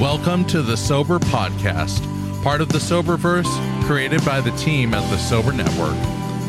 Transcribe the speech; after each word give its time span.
Welcome 0.00 0.44
to 0.48 0.60
the 0.60 0.76
Sober 0.76 1.18
Podcast, 1.18 2.02
part 2.42 2.60
of 2.60 2.68
the 2.68 2.76
Soberverse, 2.76 3.48
created 3.86 4.22
by 4.26 4.42
the 4.42 4.50
team 4.50 4.92
at 4.92 5.08
the 5.10 5.16
Sober 5.16 5.52
Network. 5.52 5.96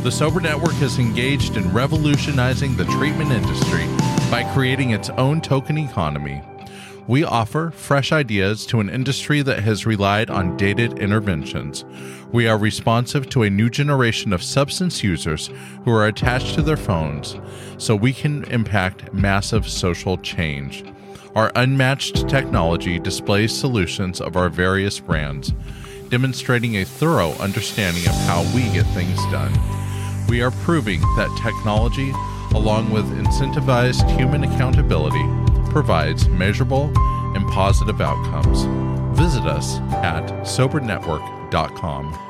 The 0.04 0.12
Sober 0.12 0.42
Network 0.42 0.76
is 0.82 1.00
engaged 1.00 1.55
in 1.55 1.71
revolutionizing 1.71 2.75
the 2.75 2.84
treatment 2.84 3.32
industry 3.32 3.86
by 4.30 4.44
creating 4.54 4.89
its 4.89 5.10
own 5.12 5.39
token 5.39 5.78
economy. 5.78 6.41
We 7.07 7.23
offer 7.23 7.71
fresh 7.71 8.12
ideas 8.12 8.66
to 8.66 8.82
an 8.82 8.89
industry 8.89 9.41
that 9.44 9.64
has 9.64 9.86
relied 9.86 10.29
on 10.29 10.57
dated 10.57 11.00
interventions. 11.00 11.86
We 12.34 12.50
are 12.50 12.57
responsive 12.57 13.29
to 13.29 13.43
a 13.43 13.50
new 13.50 13.70
generation 13.70 14.34
of 14.34 14.43
substance 14.43 15.05
users 15.05 15.50
who 15.86 15.91
are 15.93 16.07
attached 16.07 16.55
to 16.55 16.61
their 16.61 16.75
phones 16.75 17.38
so 17.77 17.95
we 17.95 18.11
can 18.11 18.43
impact 18.52 19.14
massive 19.14 19.70
social 19.70 20.18
change. 20.18 20.84
Our 21.36 21.52
unmatched 21.55 22.27
technology 22.27 22.99
displays 22.99 23.58
solutions 23.58 24.22
of 24.22 24.36
our 24.36 24.49
various 24.49 24.99
brands, 24.99 25.53
demonstrating 26.09 26.77
a 26.77 26.86
thorough 26.86 27.34
understanding 27.34 28.08
of 28.08 28.13
how 28.26 28.44
we 28.55 28.63
get 28.72 28.86
things 28.88 29.17
done. 29.31 29.53
We 30.27 30.41
are 30.41 30.52
proving 30.52 31.02
that 31.16 31.40
technology, 31.41 32.12
along 32.53 32.91
with 32.91 33.05
incentivized 33.05 34.09
human 34.17 34.44
accountability, 34.44 35.23
provides 35.72 36.27
measurable 36.27 36.91
and 37.36 37.48
positive 37.50 38.02
outcomes. 38.02 38.64
Visit 39.17 39.44
us 39.45 39.78
at 40.03 40.25
sobernetwork.com. 40.44 42.27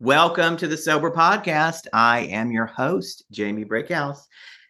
Welcome 0.00 0.56
to 0.58 0.68
the 0.68 0.76
Sober 0.76 1.10
Podcast. 1.10 1.88
I 1.92 2.20
am 2.20 2.52
your 2.52 2.66
host, 2.66 3.24
Jamie 3.32 3.64
Brickhouse. 3.64 4.20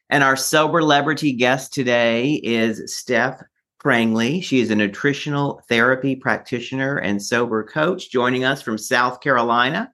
And 0.09 0.25
our 0.25 0.37
sober 0.37 0.81
celebrity 0.81 1.35
guest 1.35 1.75
today 1.75 2.41
is 2.43 2.97
Steph 2.97 3.43
Prangley. 3.79 4.41
She 4.41 4.61
is 4.61 4.71
a 4.71 4.75
nutritional 4.75 5.61
therapy 5.69 6.17
practitioner 6.17 6.97
and 6.97 7.23
sober 7.23 7.63
coach 7.63 8.11
joining 8.11 8.45
us 8.45 8.63
from 8.63 8.79
South 8.79 9.21
Carolina. 9.21 9.93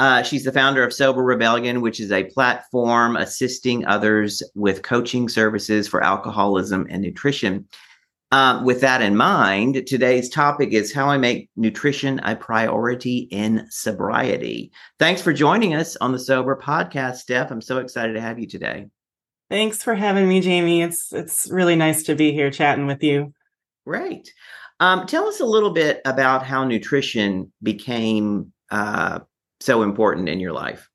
Uh, 0.00 0.24
she's 0.24 0.42
the 0.42 0.50
founder 0.50 0.82
of 0.82 0.92
Sober 0.92 1.22
Rebellion, 1.22 1.80
which 1.80 2.00
is 2.00 2.10
a 2.10 2.24
platform 2.24 3.14
assisting 3.14 3.86
others 3.86 4.42
with 4.56 4.82
coaching 4.82 5.28
services 5.28 5.86
for 5.86 6.02
alcoholism 6.02 6.88
and 6.90 7.02
nutrition. 7.02 7.68
Um, 8.32 8.64
with 8.64 8.80
that 8.80 9.02
in 9.02 9.16
mind, 9.16 9.86
today's 9.86 10.28
topic 10.28 10.72
is 10.72 10.92
how 10.92 11.08
I 11.08 11.16
make 11.16 11.48
nutrition 11.54 12.18
a 12.24 12.34
priority 12.34 13.28
in 13.30 13.66
sobriety. 13.70 14.72
Thanks 14.98 15.22
for 15.22 15.32
joining 15.32 15.74
us 15.74 15.96
on 15.96 16.10
the 16.10 16.18
Sober 16.18 16.56
Podcast, 16.56 17.16
Steph. 17.16 17.52
I'm 17.52 17.60
so 17.60 17.78
excited 17.78 18.14
to 18.14 18.20
have 18.20 18.40
you 18.40 18.48
today. 18.48 18.86
Thanks 19.48 19.80
for 19.80 19.94
having 19.94 20.28
me, 20.28 20.40
Jamie. 20.40 20.82
It's 20.82 21.12
it's 21.12 21.48
really 21.48 21.76
nice 21.76 22.02
to 22.04 22.16
be 22.16 22.32
here 22.32 22.50
chatting 22.50 22.86
with 22.86 23.02
you. 23.04 23.32
Great. 23.86 24.32
Um, 24.80 25.06
tell 25.06 25.28
us 25.28 25.38
a 25.38 25.46
little 25.46 25.70
bit 25.70 26.00
about 26.04 26.44
how 26.44 26.64
nutrition 26.64 27.52
became 27.62 28.52
uh, 28.72 29.20
so 29.60 29.82
important 29.82 30.28
in 30.28 30.40
your 30.40 30.52
life, 30.52 30.90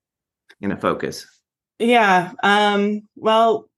in 0.59 0.74
a 0.74 0.78
focus. 0.78 1.25
Yeah. 1.80 2.34
Um, 2.44 3.08
well, 3.16 3.69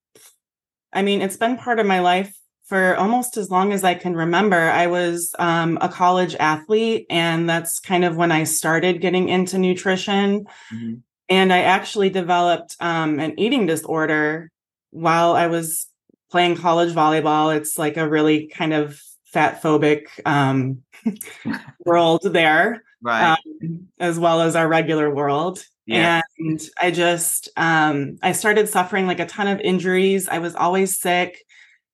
I 0.91 1.03
mean, 1.03 1.21
it's 1.21 1.37
been 1.37 1.57
part 1.57 1.79
of 1.79 1.85
my 1.85 1.99
life 1.99 2.35
for 2.65 2.95
almost 2.95 3.37
as 3.37 3.51
long 3.51 3.73
as 3.73 3.83
I 3.83 3.93
can 3.93 4.15
remember. 4.15 4.57
I 4.57 4.87
was 4.87 5.35
um, 5.37 5.77
a 5.81 5.89
college 5.89 6.35
athlete, 6.35 7.05
and 7.09 7.49
that's 7.49 7.79
kind 7.79 8.05
of 8.05 8.15
when 8.15 8.31
I 8.31 8.45
started 8.45 9.01
getting 9.01 9.29
into 9.29 9.57
nutrition. 9.57 10.45
Mm-hmm. 10.73 10.95
And 11.29 11.53
I 11.53 11.59
actually 11.59 12.09
developed 12.09 12.75
um, 12.79 13.19
an 13.19 13.39
eating 13.39 13.65
disorder 13.65 14.51
while 14.91 15.33
I 15.33 15.47
was 15.47 15.87
playing 16.31 16.57
college 16.57 16.93
volleyball. 16.93 17.55
It's 17.55 17.77
like 17.77 17.97
a 17.97 18.07
really 18.07 18.47
kind 18.47 18.73
of 18.73 19.01
fat 19.25 19.61
phobic 19.61 20.05
um, 20.25 20.83
world 21.85 22.21
there, 22.23 22.83
right? 23.01 23.37
Um, 23.61 23.87
as 23.99 24.19
well 24.19 24.41
as 24.41 24.55
our 24.55 24.67
regular 24.67 25.13
world. 25.13 25.65
Yeah. 25.85 26.21
And 26.39 26.61
I 26.79 26.91
just 26.91 27.49
um, 27.57 28.17
I 28.21 28.31
started 28.31 28.69
suffering 28.69 29.05
like 29.05 29.19
a 29.19 29.25
ton 29.25 29.47
of 29.47 29.59
injuries. 29.59 30.29
I 30.29 30.39
was 30.39 30.55
always 30.55 30.99
sick 30.99 31.43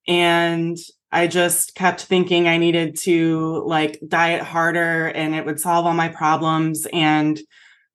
and 0.09 0.75
I 1.11 1.27
just 1.27 1.75
kept 1.75 2.01
thinking 2.01 2.47
I 2.47 2.57
needed 2.57 2.97
to 3.01 3.63
like 3.65 3.99
diet 4.07 4.41
harder 4.41 5.07
and 5.07 5.35
it 5.35 5.45
would 5.45 5.59
solve 5.59 5.85
all 5.85 5.93
my 5.93 6.09
problems. 6.09 6.87
And 6.91 7.39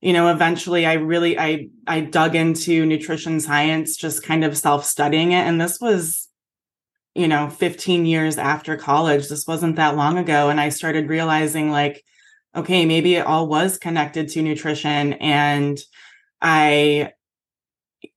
you 0.00 0.12
know 0.12 0.30
eventually 0.30 0.86
I 0.86 0.94
really 0.94 1.38
I 1.38 1.68
I 1.86 2.00
dug 2.00 2.36
into 2.36 2.86
nutrition 2.86 3.40
science 3.40 3.96
just 3.96 4.22
kind 4.22 4.44
of 4.44 4.56
self-studying 4.56 5.32
it. 5.32 5.46
And 5.46 5.60
this 5.60 5.80
was 5.80 6.28
you 7.16 7.28
know 7.28 7.50
15 7.50 8.06
years 8.06 8.38
after 8.38 8.76
college. 8.76 9.28
This 9.28 9.46
wasn't 9.46 9.76
that 9.76 9.96
long 9.96 10.16
ago. 10.16 10.48
And 10.50 10.60
I 10.60 10.68
started 10.68 11.08
realizing 11.08 11.70
like 11.70 12.04
okay 12.54 12.86
maybe 12.86 13.16
it 13.16 13.26
all 13.26 13.48
was 13.48 13.76
connected 13.76 14.28
to 14.30 14.42
nutrition. 14.42 15.14
And 15.14 15.78
I 16.40 17.13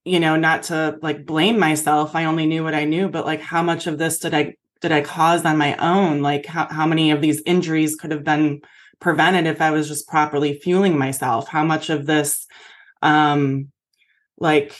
you 0.06 0.20
know 0.20 0.36
not 0.36 0.64
to 0.64 0.98
like 1.02 1.26
blame 1.26 1.60
myself 1.60 2.16
i 2.16 2.26
only 2.26 2.46
knew 2.46 2.64
what 2.64 2.74
i 2.74 2.84
knew 2.84 3.10
but 3.10 3.26
like 3.26 3.42
how 3.42 3.62
much 3.62 3.88
of 3.88 3.98
this 3.98 4.20
did 4.20 4.34
i 4.34 4.54
did 4.82 4.92
i 4.92 5.02
cause 5.02 5.46
on 5.46 5.58
my 5.58 5.76
own? 5.78 6.22
Like 6.22 6.46
how, 6.46 6.68
how 6.70 6.86
many 6.86 7.12
of 7.12 7.22
these 7.22 7.42
injuries 7.46 7.96
could 7.96 8.12
have 8.12 8.24
been 8.24 8.62
prevented 9.00 9.46
if 9.46 9.62
i 9.62 9.72
was 9.72 9.88
just 9.88 10.08
properly 10.08 10.54
fueling 10.54 10.98
myself? 10.98 11.48
How 11.48 11.64
much 11.64 11.90
of 11.90 12.06
this 12.06 12.48
um 13.02 13.72
like 14.40 14.76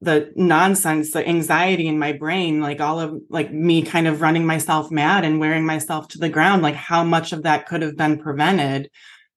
the 0.00 0.32
nonsense 0.36 1.12
the 1.12 1.26
anxiety 1.26 1.88
in 1.88 1.98
my 1.98 2.12
brain 2.12 2.60
like 2.60 2.80
all 2.80 3.00
of 3.00 3.20
like 3.30 3.52
me 3.52 3.82
kind 3.82 4.06
of 4.06 4.20
running 4.20 4.44
myself 4.44 4.90
mad 4.90 5.24
and 5.24 5.40
wearing 5.40 5.64
myself 5.64 6.08
to 6.08 6.18
the 6.18 6.28
ground 6.28 6.62
like 6.62 6.74
how 6.74 7.02
much 7.02 7.32
of 7.32 7.44
that 7.44 7.66
could 7.66 7.82
have 7.82 7.96
been 7.96 8.18
prevented? 8.18 8.90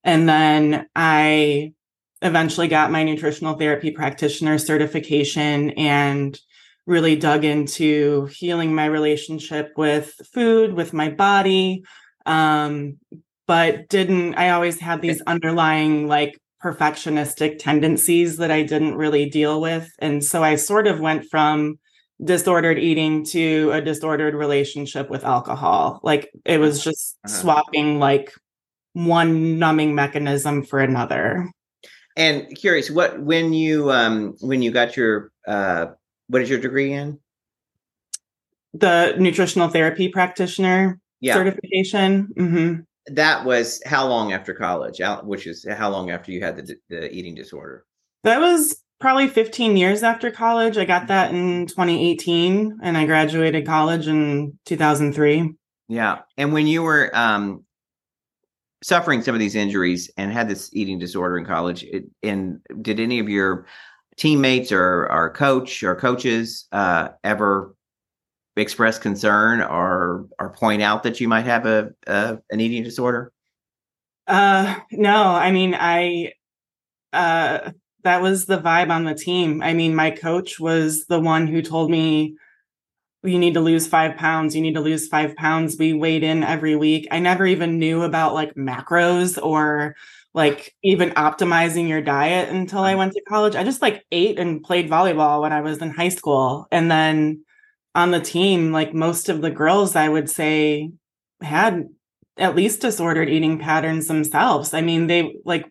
And 0.03 0.28
then 0.28 0.88
i 0.96 1.74
eventually 2.22 2.67
got 2.67 2.91
my 2.91 3.03
nutritional 3.03 3.55
therapy 3.55 3.91
practitioner 3.91 4.57
certification 4.57 5.71
and 5.71 6.39
really 6.86 7.15
dug 7.15 7.44
into 7.44 8.25
healing 8.27 8.74
my 8.74 8.86
relationship 8.86 9.74
with 9.77 10.13
food, 10.33 10.74
with 10.74 10.94
my 10.94 11.09
body. 11.09 11.83
Um, 12.25 12.97
but 13.45 13.88
didn't, 13.89 14.36
I 14.36 14.50
always 14.50 14.80
had 14.80 15.01
these 15.01 15.21
underlying 15.21 16.07
like 16.07 16.39
perfectionistic 16.63 17.59
tendencies 17.59 18.38
that 18.38 18.51
I 18.51 18.63
didn't 18.63 18.95
really 18.95 19.30
deal 19.30 19.62
with. 19.62 19.89
And 20.00 20.24
so 20.24 20.44
I 20.44 20.56
sort 20.56 20.88
of 20.88 21.00
went 21.00 21.25
from 21.30 21.77
disordered 22.24 22.80
eating 22.80 23.24
to 23.25 23.71
a 23.71 23.81
disordered 23.81 24.33
relationship 24.33 25.09
with 25.09 25.24
alcohol. 25.24 26.00
Like 26.03 26.31
it 26.45 26.59
was 26.59 26.83
just 26.83 27.18
uh-huh. 27.25 27.33
swapping 27.33 28.00
like 28.00 28.33
one 28.94 29.59
numbing 29.59 29.94
mechanism 29.94 30.63
for 30.63 30.80
another. 30.80 31.51
And 32.18 32.58
curious, 32.58 32.90
what 32.90 33.22
when 33.22 33.54
you 33.54 33.92
um 33.92 34.36
when 34.42 34.62
you 34.62 34.72
got 34.72 34.98
your 34.98 35.31
uh 35.48 35.88
what 36.28 36.42
is 36.42 36.50
your 36.50 36.60
degree 36.60 36.92
in? 36.92 37.19
The 38.74 39.16
nutritional 39.18 39.69
therapy 39.69 40.10
practitioner 40.10 41.00
yeah. 41.22 41.36
certification. 41.36 42.30
Mm-hmm. 42.38 43.14
That 43.16 43.46
was 43.46 43.81
how 43.86 44.08
long 44.08 44.34
after 44.34 44.54
college? 44.54 45.00
Which 45.24 45.48
is 45.48 45.66
how 45.69 45.90
long 45.90 46.10
after 46.10 46.31
you 46.31 46.42
had 46.42 46.58
the, 46.58 46.75
the 46.90 47.14
eating 47.14 47.36
disorder? 47.36 47.86
That 48.24 48.42
was 48.42 48.81
probably 49.00 49.28
15 49.28 49.78
years 49.78 50.04
after 50.04 50.31
college. 50.31 50.78
I 50.78 50.86
got 50.86 51.08
that 51.08 51.31
in 51.31 51.68
2018 51.68 52.80
and 52.81 52.98
I 52.98 53.06
graduated 53.06 53.66
college 53.66 54.08
in 54.08 54.58
2003. 54.66 55.54
Yeah. 55.88 56.19
And 56.36 56.52
when 56.52 56.68
you 56.68 56.81
were 56.81 57.10
um, 57.14 57.64
suffering 58.83 59.21
some 59.21 59.33
of 59.35 59.39
these 59.39 59.56
injuries 59.56 60.09
and 60.18 60.31
had 60.31 60.50
this 60.50 60.69
eating 60.74 61.00
disorder 61.00 61.38
in 61.38 61.45
college, 61.45 61.83
it, 61.83 62.06
and 62.24 62.59
did 62.81 63.00
any 63.00 63.19
of 63.19 63.29
your 63.29 63.65
teammates 64.18 64.71
or 64.71 65.07
our 65.07 65.29
coach 65.29 65.83
or 65.83 65.95
coaches 65.95 66.68
uh, 66.71 67.09
ever 67.24 67.75
express 68.56 68.97
concern 68.97 69.62
or 69.62 70.25
or 70.39 70.50
point 70.50 70.81
out 70.81 71.03
that 71.03 71.21
you 71.21 71.27
might 71.27 71.45
have 71.45 71.65
a, 71.65 71.89
a 72.07 72.38
an 72.50 72.59
eating 72.59 72.83
disorder? 72.83 73.31
Uh, 74.27 74.75
no. 74.91 75.15
I 75.15 75.51
mean, 75.51 75.75
I 75.75 76.33
uh, 77.13 77.71
that 78.03 78.21
was 78.21 78.45
the 78.45 78.59
vibe 78.59 78.89
on 78.89 79.06
the 79.06 79.15
team. 79.15 79.62
I 79.62 79.73
mean, 79.73 79.95
my 79.95 80.12
coach 80.12 80.59
was 80.59 81.06
the 81.06 81.19
one 81.19 81.47
who 81.47 81.62
told 81.62 81.89
me 81.89 82.35
you 83.24 83.40
need 83.40 83.56
to 83.56 83.62
lose 83.62 83.88
five 83.88 84.16
pounds. 84.16 84.56
You 84.56 84.62
need 84.62 84.75
to 84.75 84.81
lose 84.81 85.08
five 85.08 85.36
pounds. 85.36 85.75
We 85.78 85.94
weighed 85.94 86.24
in 86.24 86.44
every 86.44 86.75
week. 86.75 87.08
I 87.12 87.19
never 87.19 87.46
even 87.46 87.80
knew 87.80 88.04
about 88.04 88.34
like 88.34 88.54
macros 88.56 89.42
or 89.42 89.96
like 90.34 90.75
even 90.84 91.10
optimizing 91.12 91.88
your 91.88 92.02
diet 92.02 92.50
until 92.50 92.80
I 92.80 92.94
mm. 92.94 93.00
went 93.00 93.14
to 93.14 93.22
college. 93.22 93.56
I 93.56 93.64
just 93.64 93.81
like 93.81 94.06
ate 94.12 94.38
and 94.38 94.62
played 94.62 94.90
volleyball 94.90 95.42
when 95.42 95.52
I 95.52 95.62
was 95.62 95.80
in 95.80 95.90
high 95.90 96.10
school. 96.10 96.68
And 96.72 96.92
then 96.92 97.44
on 97.96 98.12
the 98.12 98.22
team, 98.22 98.72
like 98.72 98.94
most 98.94 99.30
of 99.30 99.42
the 99.42 99.50
girls, 99.50 99.96
I 99.96 100.08
would 100.08 100.30
say 100.30 100.92
had 101.42 101.88
at 102.38 102.56
least 102.56 102.81
disordered 102.81 103.30
eating 103.30 103.58
patterns 103.58 104.08
themselves. 104.08 104.74
I 104.75 104.81
mean, 104.81 105.08
they 105.08 105.38
like 105.44 105.66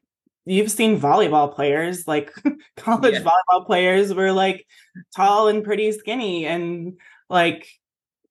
you've 0.47 0.71
seen 0.71 1.01
volleyball 1.01 1.55
players, 1.55 2.09
like 2.09 2.33
college 2.77 3.15
yeah. 3.15 3.21
volleyball 3.21 3.67
players 3.67 4.13
were 4.13 4.33
like 4.33 4.67
tall 5.15 5.47
and 5.49 5.63
pretty 5.63 5.93
skinny 5.93 6.47
and 6.47 6.95
like 7.29 7.67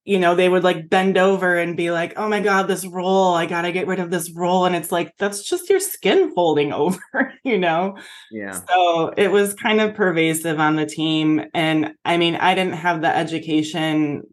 you 0.06 0.19
know 0.19 0.36
they 0.36 0.47
would 0.47 0.63
like 0.63 0.88
bend 0.88 1.18
over 1.18 1.57
and 1.57 1.75
be 1.75 1.92
like 1.92 2.13
oh 2.15 2.30
my 2.30 2.39
god 2.39 2.68
this 2.68 2.86
roll 2.86 3.33
i 3.33 3.45
gotta 3.45 3.71
get 3.71 3.88
rid 3.88 4.00
of 4.00 4.12
this 4.12 4.31
roll 4.31 4.65
and 4.65 4.75
it's 4.75 4.92
like 4.92 5.12
that's 5.18 5.44
just 5.44 5.69
your 5.69 5.80
skin 5.80 6.33
folding 6.33 6.71
over 6.74 7.00
you 7.44 7.59
know? 7.59 7.95
Yeah. 8.31 8.59
So 8.68 9.13
it 9.15 9.31
was 9.31 9.53
kind 9.53 9.80
of 9.80 9.94
pervasive 9.94 10.59
on 10.59 10.75
the 10.75 10.86
team 10.86 11.45
and 11.53 11.94
i 12.06 12.18
mean 12.18 12.36
i 12.36 12.56
didn't 12.56 12.74
have 12.74 13.01
the 13.01 13.15
education 13.15 14.24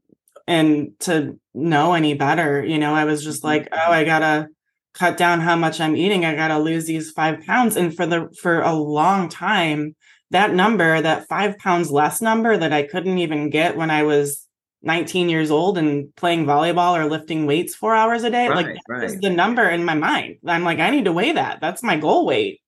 and 0.47 0.93
to 1.01 1.39
know 1.55 1.95
any 1.95 2.15
better 2.15 2.65
you 2.65 2.79
know? 2.79 2.95
I 2.95 3.05
was 3.05 3.25
just 3.25 3.39
mm-hmm. 3.39 3.49
like 3.49 3.69
oh 3.73 3.93
i 3.93 4.05
gotta 4.05 4.49
cut 4.95 5.17
down 5.17 5.41
how 5.41 5.57
much 5.57 5.81
i'm 5.81 5.97
eating 5.97 6.27
i 6.27 6.35
gotta 6.35 6.59
lose 6.59 6.85
these 6.85 7.11
five 7.11 7.41
pounds 7.47 7.77
and 7.77 7.97
for 7.97 8.05
the 8.05 8.29
for 8.41 8.61
a 8.61 8.75
long 8.75 9.29
time 9.31 9.97
that 10.31 10.53
number 10.53 11.01
that 11.01 11.27
five 11.29 11.57
pounds 11.57 11.91
less 11.91 12.21
number 12.21 12.59
that 12.59 12.75
i 12.75 12.83
couldn't 12.83 13.17
even 13.17 13.49
get 13.49 13.75
when 13.75 13.91
i 13.91 14.03
was 14.03 14.47
19 14.83 15.29
years 15.29 15.51
old 15.51 15.79
and 15.79 16.15
playing 16.17 16.45
volleyball 16.45 16.99
or 16.99 17.09
lifting 17.09 17.47
weights 17.47 17.75
four 17.75 17.95
hours 17.95 18.25
a 18.25 18.31
day. 18.31 18.49
Right, 18.49 18.57
like 18.57 18.75
that 18.75 18.81
right. 18.89 19.21
the 19.21 19.31
number 19.31 19.69
in 19.69 19.85
my 19.85 19.95
mind. 19.95 20.39
I'm 20.47 20.65
like, 20.65 20.79
I 20.79 20.91
need 20.91 21.05
to 21.05 21.13
weigh 21.13 21.33
that. 21.33 21.61
That's 21.61 21.83
my 21.83 21.97
goal 21.97 22.27
weight. 22.27 22.61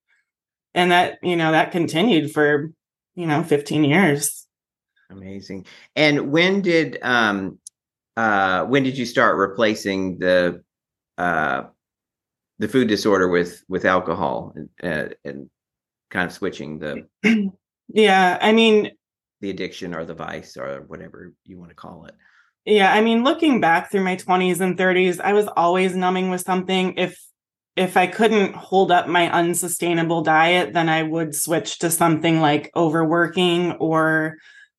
And 0.74 0.92
that, 0.92 1.18
you 1.22 1.36
know, 1.36 1.52
that 1.52 1.72
continued 1.72 2.32
for, 2.32 2.70
you 3.14 3.26
know, 3.26 3.42
15 3.42 3.84
years. 3.84 4.46
Amazing. 5.10 5.66
And 5.96 6.32
when 6.32 6.62
did 6.62 6.98
um 7.02 7.58
uh 8.16 8.64
when 8.64 8.82
did 8.82 8.96
you 8.96 9.06
start 9.06 9.36
replacing 9.36 10.18
the 10.18 10.62
uh 11.18 11.64
the 12.58 12.68
food 12.68 12.88
disorder 12.88 13.28
with 13.28 13.64
with 13.68 13.84
alcohol 13.84 14.54
and, 14.54 14.68
uh, 14.82 15.12
and 15.24 15.50
kind 16.10 16.26
of 16.26 16.32
switching 16.32 16.78
the 16.78 17.06
yeah 17.88 18.38
i 18.40 18.52
mean 18.52 18.90
the 19.40 19.50
addiction 19.50 19.94
or 19.94 20.04
the 20.04 20.14
vice 20.14 20.56
or 20.56 20.82
whatever 20.86 21.32
you 21.44 21.58
want 21.58 21.70
to 21.70 21.76
call 21.76 22.06
it. 22.06 22.14
Yeah, 22.64 22.92
I 22.92 23.02
mean, 23.02 23.24
looking 23.24 23.60
back 23.60 23.90
through 23.90 24.04
my 24.04 24.16
20s 24.16 24.60
and 24.60 24.76
30s, 24.76 25.20
I 25.20 25.34
was 25.34 25.48
always 25.56 25.94
numbing 25.94 26.30
with 26.30 26.40
something. 26.40 26.94
If 26.96 27.18
if 27.76 27.96
I 27.96 28.06
couldn't 28.06 28.54
hold 28.54 28.92
up 28.92 29.08
my 29.08 29.30
unsustainable 29.30 30.22
diet, 30.22 30.72
then 30.72 30.88
I 30.88 31.02
would 31.02 31.34
switch 31.34 31.80
to 31.80 31.90
something 31.90 32.40
like 32.40 32.70
overworking 32.76 33.72
or 33.72 34.36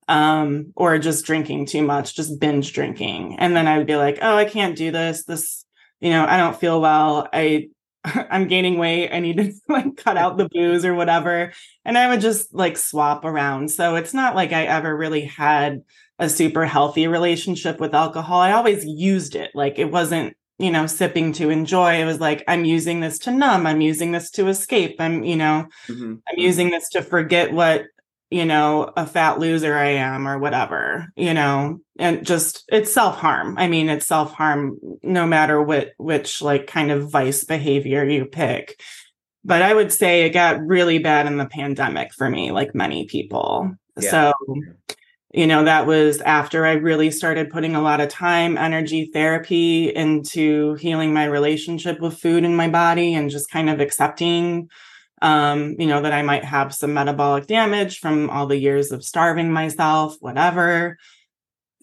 um 0.08 0.72
or 0.76 0.98
just 1.00 1.26
drinking 1.26 1.66
too 1.68 1.84
much, 1.84 2.16
just 2.16 2.40
binge 2.40 2.74
drinking. 2.74 3.38
And 3.40 3.56
then 3.56 3.68
I 3.68 3.78
would 3.78 3.88
be 3.88 3.96
like, 3.98 4.20
"Oh, 4.22 4.36
I 4.38 4.46
can't 4.46 4.76
do 4.76 4.92
this. 4.92 5.26
This, 5.26 5.66
you 6.00 6.10
know, 6.12 6.26
I 6.26 6.38
don't 6.38 6.60
feel 6.60 6.82
well. 6.82 7.28
I 7.34 7.70
I'm 8.30 8.48
gaining 8.48 8.78
weight. 8.78 9.12
I 9.12 9.20
need 9.20 9.38
to 9.38 9.54
like 9.70 9.98
cut 9.98 10.18
out 10.18 10.38
the 10.38 10.50
booze 10.50 10.86
or 10.86 10.94
whatever. 10.94 11.54
And 11.84 11.98
I 11.98 12.10
would 12.10 12.22
just 12.22 12.54
like 12.54 12.78
swap 12.78 13.26
around. 13.26 13.72
So 13.72 13.96
it's 13.96 14.14
not 14.14 14.36
like 14.36 14.54
I 14.54 14.66
ever 14.66 14.96
really 14.96 15.26
had 15.26 15.84
a 16.20 16.30
super 16.30 16.66
healthy 16.66 17.08
relationship 17.08 17.80
with 17.80 17.94
alcohol. 17.94 18.40
I 18.40 18.54
always 18.54 18.86
used 18.86 19.36
it. 19.36 19.52
Like 19.54 19.80
it 19.80 19.92
wasn't, 19.92 20.36
you 20.58 20.72
know, 20.72 20.88
sipping 20.88 21.34
to 21.34 21.50
enjoy. 21.50 22.02
It 22.02 22.06
was 22.06 22.22
like, 22.22 22.44
I'm 22.48 22.64
using 22.64 23.02
this 23.02 23.20
to 23.20 23.32
numb. 23.32 23.68
I'm 23.68 23.82
using 23.82 24.12
this 24.12 24.32
to 24.32 24.48
escape. 24.48 24.96
I'm, 25.00 25.24
you 25.24 25.36
know, 25.36 25.68
mm-hmm. 25.88 26.16
I'm 26.28 26.40
using 26.40 26.70
this 26.70 26.90
to 26.90 27.02
forget 27.02 27.52
what 27.52 27.86
you 28.36 28.46
know, 28.46 28.92
a 28.98 29.06
fat 29.06 29.40
loser 29.40 29.74
I 29.74 29.92
am 29.92 30.28
or 30.28 30.38
whatever, 30.38 31.08
you 31.16 31.34
know, 31.34 31.80
and 31.98 32.26
just 32.26 32.66
it's 32.68 32.92
self-harm. 32.92 33.58
I 33.58 33.70
mean, 33.70 33.88
it's 33.88 34.08
self-harm 34.08 34.78
no 35.02 35.26
matter 35.26 35.62
what 35.62 35.92
which 35.98 36.42
like 36.42 36.68
kind 36.68 36.92
of 36.92 37.10
vice 37.10 37.46
behavior 37.46 38.04
you 38.04 38.26
pick. 38.26 38.78
But 39.46 39.62
I 39.62 39.74
would 39.74 39.94
say 39.94 40.24
it 40.24 40.32
got 40.32 40.60
really 40.60 41.00
bad 41.00 41.28
in 41.28 41.38
the 41.38 41.46
pandemic 41.46 42.14
for 42.14 42.30
me, 42.30 42.52
like 42.52 42.76
many 42.76 43.06
people. 43.06 43.72
Yeah. 43.98 44.12
So, 44.12 44.34
you 45.34 45.48
know, 45.48 45.64
that 45.64 45.88
was 45.88 46.20
after 46.20 46.66
I 46.66 46.74
really 46.74 47.12
started 47.12 47.50
putting 47.50 47.74
a 47.74 47.82
lot 47.82 48.02
of 48.02 48.10
time, 48.10 48.58
energy, 48.58 49.12
therapy 49.14 49.96
into 49.96 50.74
healing 50.74 51.14
my 51.14 51.24
relationship 51.24 52.02
with 52.02 52.20
food 52.20 52.44
in 52.44 52.54
my 52.54 52.68
body 52.68 53.14
and 53.14 53.30
just 53.30 53.50
kind 53.50 53.70
of 53.70 53.80
accepting 53.80 54.70
um, 55.22 55.76
you 55.80 55.88
know, 55.88 56.02
that 56.02 56.14
I 56.14 56.22
might 56.22 56.44
have 56.44 56.74
some 56.74 56.94
metabolic 56.94 57.48
damage 57.48 58.00
from 58.00 58.30
all 58.30 58.48
the 58.48 58.58
years 58.58 58.92
of 58.92 59.04
starving 59.04 59.52
myself, 59.52 60.18
whatever. 60.20 60.98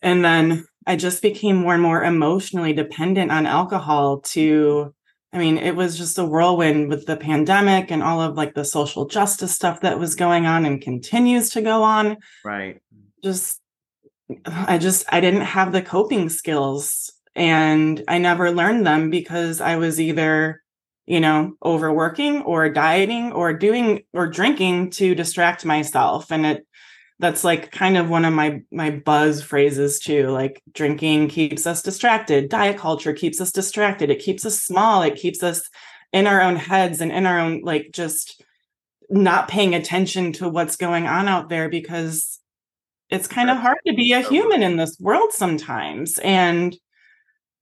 And 0.03 0.25
then 0.25 0.65
I 0.87 0.97
just 0.97 1.23
became 1.23 1.57
more 1.57 1.75
and 1.75 1.83
more 1.83 2.03
emotionally 2.05 2.73
dependent 2.73 3.31
on 3.31 3.47
alcohol 3.47 4.21
to, 4.21 4.95
I 5.33 5.39
mean, 5.39 5.59
it 5.59 5.77
was 5.77 5.97
just 5.97 6.19
a 6.19 6.25
whirlwind 6.25 6.89
with 6.89 7.07
the 7.07 7.17
pandemic 7.17 7.91
and 7.91 8.03
all 8.03 8.21
of 8.21 8.37
like 8.37 8.55
the 8.55 8.65
social 8.65 9.07
justice 9.07 9.55
stuff 9.55 9.81
that 9.81 9.99
was 9.99 10.15
going 10.15 10.47
on 10.47 10.67
and 10.67 10.83
continues 10.83 11.51
to 11.51 11.63
go 11.63 11.83
on. 11.83 12.19
Right. 12.45 12.83
Just, 13.23 13.61
I 14.47 14.79
just, 14.79 15.07
I 15.11 15.21
didn't 15.21 15.43
have 15.43 15.73
the 15.73 15.83
coping 15.83 16.29
skills 16.29 17.13
and 17.35 18.03
I 18.09 18.19
never 18.19 18.51
learned 18.51 18.87
them 18.87 19.11
because 19.11 19.61
I 19.61 19.77
was 19.77 20.01
either 20.01 20.62
you 21.07 21.21
know, 21.21 21.55
overworking 21.65 22.43
or 22.43 22.69
dieting 22.69 23.33
or 23.33 23.53
doing 23.53 24.03
or 24.13 24.29
drinking 24.29 24.91
to 24.91 25.15
distract 25.15 25.65
myself. 25.65 26.31
And 26.31 26.47
it 26.47 26.67
that's 27.19 27.45
like 27.45 27.71
kind 27.71 27.97
of 27.97 28.11
one 28.11 28.25
of 28.25 28.35
my 28.35 28.63
my 28.73 28.91
buzz 28.91 29.43
phrases 29.43 30.01
too. 30.01 30.29
Like 30.29 30.63
drinking 30.73 31.29
keeps 31.29 31.67
us 31.67 31.83
distracted. 31.83 32.49
Diet 32.49 32.79
culture 32.79 33.13
keeps 33.13 33.41
us 33.41 33.53
distracted. 33.53 34.11
It 34.11 34.23
keeps 34.23 34.45
us 34.45 34.61
small. 34.61 35.03
It 35.03 35.17
keeps 35.17 35.43
us 35.43 35.69
in 36.13 36.27
our 36.27 36.43
own 36.43 36.57
heads 36.57 37.01
and 37.01 37.13
in 37.13 37.27
our 37.27 37.39
own 37.39 37.63
like 37.63 37.91
just 37.93 38.43
not 39.09 39.49
paying 39.49 39.75
attention 39.75 40.33
to 40.33 40.49
what's 40.49 40.77
going 40.77 41.07
on 41.07 41.29
out 41.29 41.49
there 41.49 41.69
because 41.69 42.41
it's 43.09 43.29
kind 43.29 43.51
of 43.51 43.59
hard 43.59 43.79
to 43.87 43.95
be 43.95 44.13
a 44.13 44.21
human 44.21 44.63
in 44.63 44.77
this 44.77 44.97
world 44.99 45.33
sometimes. 45.33 46.19
And 46.19 46.75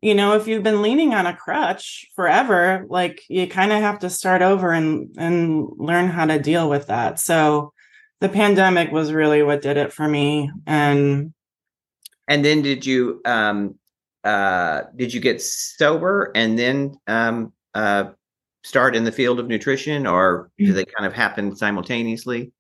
you 0.03 0.15
know 0.15 0.35
if 0.35 0.47
you've 0.47 0.63
been 0.63 0.83
leaning 0.83 1.15
on 1.15 1.27
a 1.27 1.37
crutch 1.37 2.07
forever 2.15 2.87
like 2.89 3.23
you 3.29 3.47
kind 3.47 3.73
of 3.73 3.81
have 3.81 3.99
to 3.99 4.11
start 4.11 4.43
over 4.43 4.73
and 4.73 5.15
and 5.19 5.69
learn 5.77 6.09
how 6.09 6.25
to 6.27 6.39
deal 6.39 6.69
with 6.69 6.87
that. 6.87 7.19
So 7.19 7.73
the 8.21 8.29
pandemic 8.29 8.93
was 8.93 9.13
really 9.13 9.43
what 9.43 9.63
did 9.63 9.77
it 9.77 9.93
for 9.93 10.07
me 10.07 10.51
and 10.67 11.33
and 12.29 12.45
then 12.45 12.63
did 12.63 12.87
you 12.87 13.21
um 13.25 13.75
uh 14.25 14.83
did 14.97 15.13
you 15.13 15.21
get 15.21 15.43
sober 15.43 16.31
and 16.35 16.59
then 16.59 16.95
um 17.07 17.53
uh 17.75 18.05
start 18.63 18.95
in 18.95 19.05
the 19.05 19.13
field 19.13 19.41
of 19.41 19.49
nutrition 19.49 20.07
or 20.07 20.51
do 20.59 20.73
they 20.73 20.85
kind 20.85 21.07
of 21.07 21.15
happen 21.15 21.57
simultaneously 21.57 22.53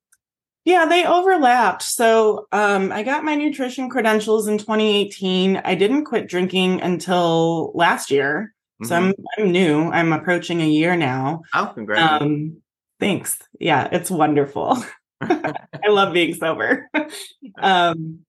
yeah, 0.64 0.86
they 0.86 1.06
overlapped. 1.06 1.82
So 1.82 2.46
um, 2.52 2.92
I 2.92 3.02
got 3.02 3.24
my 3.24 3.34
nutrition 3.34 3.88
credentials 3.88 4.46
in 4.46 4.58
2018. 4.58 5.56
I 5.58 5.74
didn't 5.74 6.04
quit 6.04 6.28
drinking 6.28 6.82
until 6.82 7.72
last 7.74 8.10
year. 8.10 8.54
Mm-hmm. 8.82 8.88
So 8.88 8.96
I'm 8.96 9.14
I'm 9.38 9.52
new. 9.52 9.90
I'm 9.90 10.12
approaching 10.12 10.60
a 10.60 10.68
year 10.68 10.96
now. 10.96 11.42
Oh, 11.54 11.70
congratulations. 11.74 12.22
Um, 12.22 12.62
thanks. 12.98 13.38
Yeah, 13.58 13.88
it's 13.90 14.10
wonderful. 14.10 14.82
I 15.20 15.88
love 15.88 16.12
being 16.12 16.34
sober. 16.34 16.90
um, 17.58 18.20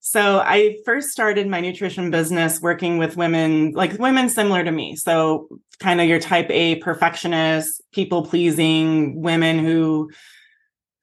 so 0.00 0.38
I 0.38 0.76
first 0.84 1.10
started 1.10 1.48
my 1.48 1.60
nutrition 1.60 2.10
business 2.10 2.60
working 2.60 2.98
with 2.98 3.16
women, 3.16 3.72
like 3.72 3.98
women 3.98 4.28
similar 4.28 4.62
to 4.62 4.70
me. 4.70 4.96
So 4.96 5.48
kind 5.80 6.00
of 6.00 6.06
your 6.06 6.20
type 6.20 6.50
A 6.50 6.76
perfectionist, 6.76 7.80
people 7.92 8.26
pleasing 8.26 9.22
women 9.22 9.58
who 9.58 10.10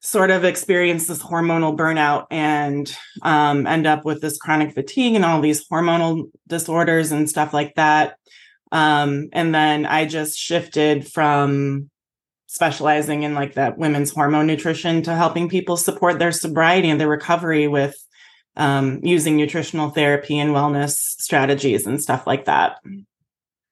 sort 0.01 0.31
of 0.31 0.43
experience 0.43 1.08
this 1.08 1.22
hormonal 1.22 1.77
burnout 1.77 2.25
and 2.31 2.93
um, 3.22 3.67
end 3.67 3.86
up 3.86 4.03
with 4.03 4.20
this 4.20 4.38
chronic 4.38 4.74
fatigue 4.74 5.15
and 5.15 5.24
all 5.24 5.39
these 5.39 5.67
hormonal 5.70 6.29
disorders 6.48 7.12
and 7.12 7.29
stuff 7.29 7.53
like 7.53 7.75
that. 7.75 8.17
Um, 8.72 9.29
and 9.31 9.53
then 9.53 9.86
I 9.86 10.05
just 10.05 10.38
shifted 10.38 11.08
from 11.08 11.91
specializing 12.48 13.24
in 13.24 13.36
like 13.36 13.53
that 13.53 13.77
women's 13.77 14.12
hormone 14.12 14.48
nutrition 14.48 15.03
to 15.03 15.15
helping 15.15 15.48
people 15.48 15.77
support 15.77 16.17
their 16.17 16.31
sobriety 16.31 16.89
and 16.89 17.00
their 17.00 17.08
recovery 17.08 17.67
with 17.67 17.96
um, 18.58 19.00
using 19.03 19.38
nutritional 19.38 19.91
therapy 19.91 20.39
and 20.39 20.51
wellness 20.51 20.96
strategies 20.96 21.86
and 21.86 22.01
stuff 22.01 22.25
like 22.25 22.46
that. 22.46 22.77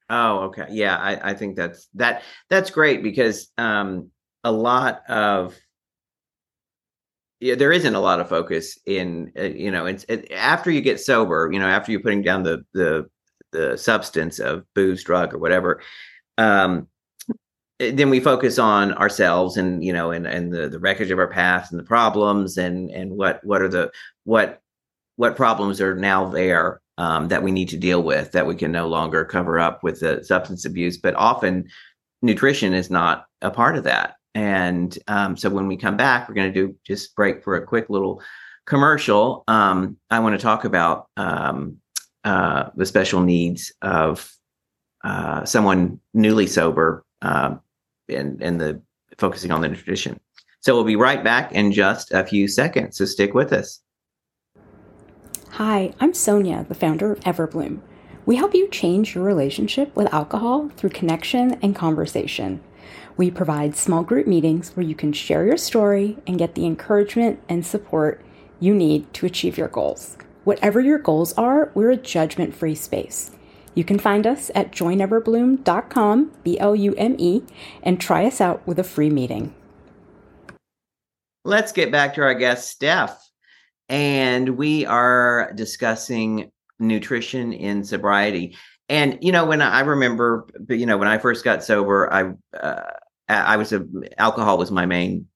Oh, 0.09 0.39
okay. 0.45 0.67
Yeah, 0.69 0.95
I, 0.95 1.31
I 1.31 1.33
think 1.33 1.55
that's 1.55 1.87
that 1.95 2.23
that's 2.49 2.69
great 2.69 3.03
because 3.03 3.51
um, 3.57 4.11
a 4.43 4.51
lot 4.51 5.01
of 5.09 5.57
yeah, 7.39 7.55
there 7.55 7.71
isn't 7.71 7.95
a 7.95 7.99
lot 7.99 8.19
of 8.19 8.29
focus 8.29 8.77
in 8.85 9.31
uh, 9.37 9.43
you 9.43 9.71
know 9.71 9.85
it's 9.85 10.05
it, 10.09 10.31
after 10.31 10.71
you 10.71 10.81
get 10.81 10.99
sober, 10.99 11.49
you 11.51 11.59
know, 11.59 11.67
after 11.67 11.91
you're 11.91 12.01
putting 12.01 12.21
down 12.21 12.43
the 12.43 12.65
the 12.73 13.09
the 13.51 13.77
substance 13.77 14.39
of 14.39 14.65
booze, 14.75 15.03
drug, 15.03 15.33
or 15.33 15.39
whatever. 15.39 15.81
Um, 16.37 16.87
eh, 17.79 17.91
then 17.93 18.09
we 18.09 18.19
focus 18.19 18.59
on 18.59 18.93
ourselves 18.93 19.57
and 19.57 19.83
you 19.83 19.93
know 19.93 20.11
and 20.11 20.27
and 20.27 20.53
the 20.53 20.69
the 20.69 20.79
wreckage 20.79 21.11
of 21.11 21.19
our 21.19 21.29
past 21.29 21.71
and 21.71 21.79
the 21.79 21.85
problems 21.85 22.57
and 22.57 22.89
and 22.91 23.11
what 23.11 23.43
what 23.43 23.61
are 23.61 23.69
the 23.69 23.91
what 24.25 24.61
what 25.15 25.35
problems 25.35 25.81
are 25.81 25.95
now 25.95 26.29
there 26.29 26.81
um, 26.99 27.29
that 27.29 27.43
we 27.43 27.51
need 27.51 27.69
to 27.69 27.77
deal 27.77 28.03
with 28.03 28.33
that 28.33 28.45
we 28.45 28.55
can 28.55 28.71
no 28.71 28.87
longer 28.87 29.23
cover 29.23 29.57
up 29.57 29.83
with 29.83 30.01
the 30.01 30.23
substance 30.23 30.65
abuse. 30.65 30.97
But 30.97 31.15
often, 31.15 31.69
nutrition 32.21 32.73
is 32.73 32.89
not 32.89 33.25
a 33.41 33.49
part 33.49 33.77
of 33.77 33.85
that. 33.85 34.15
And 34.35 34.97
um, 35.07 35.35
so 35.35 35.49
when 35.49 35.67
we 35.67 35.77
come 35.77 35.97
back, 35.97 36.27
we're 36.27 36.35
going 36.35 36.53
to 36.53 36.67
do 36.67 36.75
just 36.85 37.15
break 37.15 37.43
for 37.43 37.55
a 37.55 37.65
quick 37.65 37.89
little 37.89 38.21
commercial. 38.65 39.43
Um, 39.47 39.97
I 40.09 40.19
want 40.19 40.39
to 40.39 40.41
talk 40.41 40.65
about 40.65 41.07
um, 41.17 41.77
uh, 42.23 42.69
the 42.75 42.85
special 42.85 43.21
needs 43.21 43.73
of 43.81 44.31
uh, 45.03 45.45
someone 45.45 45.99
newly 46.13 46.47
sober 46.47 47.03
um, 47.21 47.61
and, 48.07 48.41
and 48.41 48.61
the 48.61 48.81
focusing 49.17 49.51
on 49.51 49.61
the 49.61 49.69
nutrition. 49.69 50.19
So 50.61 50.75
we'll 50.75 50.83
be 50.83 50.95
right 50.95 51.23
back 51.23 51.53
in 51.53 51.71
just 51.71 52.11
a 52.11 52.25
few 52.25 52.47
seconds. 52.47 52.97
So 52.97 53.05
stick 53.05 53.33
with 53.33 53.53
us. 53.53 53.81
Hi, 55.51 55.93
I'm 55.99 56.13
Sonia, 56.13 56.65
the 56.67 56.75
founder 56.75 57.11
of 57.11 57.19
Everblume. 57.21 57.81
We 58.25 58.35
help 58.35 58.53
you 58.53 58.67
change 58.67 59.15
your 59.15 59.23
relationship 59.23 59.95
with 59.95 60.13
alcohol 60.13 60.69
through 60.77 60.91
connection 60.91 61.55
and 61.61 61.75
conversation. 61.75 62.61
We 63.17 63.31
provide 63.31 63.75
small 63.75 64.03
group 64.03 64.27
meetings 64.27 64.75
where 64.75 64.85
you 64.85 64.95
can 64.95 65.13
share 65.13 65.45
your 65.45 65.57
story 65.57 66.17
and 66.25 66.37
get 66.37 66.55
the 66.55 66.65
encouragement 66.65 67.39
and 67.49 67.65
support 67.65 68.23
you 68.59 68.73
need 68.73 69.13
to 69.15 69.25
achieve 69.25 69.57
your 69.57 69.67
goals. 69.67 70.17
Whatever 70.43 70.79
your 70.79 70.99
goals 70.99 71.33
are, 71.33 71.71
we're 71.73 71.91
a 71.91 71.97
judgment 71.97 72.55
free 72.55 72.75
space. 72.75 73.31
You 73.75 73.83
can 73.83 73.99
find 73.99 74.25
us 74.25 74.51
at 74.55 74.71
joineverblume.com, 74.71 76.31
B 76.43 76.59
L 76.59 76.75
U 76.75 76.95
M 76.95 77.15
E, 77.17 77.43
and 77.83 77.99
try 77.99 78.25
us 78.25 78.41
out 78.41 78.65
with 78.67 78.79
a 78.79 78.83
free 78.83 79.09
meeting. 79.09 79.53
Let's 81.45 81.71
get 81.71 81.91
back 81.91 82.15
to 82.15 82.21
our 82.21 82.33
guest, 82.33 82.69
Steph 82.69 83.29
and 83.89 84.49
we 84.49 84.85
are 84.85 85.51
discussing 85.55 86.51
nutrition 86.79 87.51
in 87.51 87.83
sobriety. 87.83 88.55
And 88.89 89.17
you 89.21 89.31
know, 89.31 89.45
when 89.45 89.61
I 89.61 89.81
remember, 89.81 90.47
you 90.67 90.85
know, 90.85 90.97
when 90.97 91.07
I 91.07 91.17
first 91.17 91.43
got 91.43 91.63
sober, 91.63 92.11
I 92.11 92.33
uh, 92.57 92.81
I 93.27 93.57
was 93.57 93.71
a 93.71 93.85
alcohol 94.17 94.57
was 94.57 94.71
my 94.71 94.85
main 94.85 95.27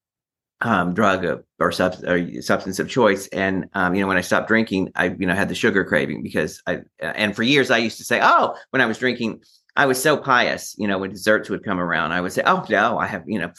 um, 0.62 0.93
drug 0.93 1.25
or, 1.60 1.72
sub, 1.72 1.95
or 2.05 2.41
substance 2.41 2.79
of 2.79 2.89
choice. 2.89 3.27
And 3.27 3.69
um, 3.74 3.93
you 3.93 4.01
know, 4.01 4.07
when 4.07 4.17
I 4.17 4.22
stopped 4.22 4.48
drinking, 4.48 4.91
I 4.95 5.10
you 5.10 5.27
know 5.27 5.36
had 5.36 5.50
the 5.50 5.55
sugar 5.55 5.86
craving 5.86 6.24
because 6.24 6.62
I 6.67 6.79
and 7.00 7.36
for 7.36 7.43
years 7.43 7.69
I 7.69 7.77
used 7.77 7.98
to 8.00 8.03
say, 8.03 8.19
oh, 8.22 8.55
when 8.72 8.81
I 8.81 8.86
was 8.86 8.98
drinking. 8.98 9.43
I 9.75 9.88
was 9.88 10.00
so 10.00 10.15
pious, 10.15 10.75
you 10.77 10.88
know, 10.88 11.00
when 11.00 11.10
desserts 11.10 11.50
would 11.50 11.63
come 11.63 11.79
around, 11.79 12.12
I 12.12 12.22
would 12.22 12.31
say, 12.31 12.43
"Oh 12.45 12.63
no, 12.69 13.00
I 13.00 13.07
have, 13.07 13.24
you 13.25 13.39
know, 13.39 13.51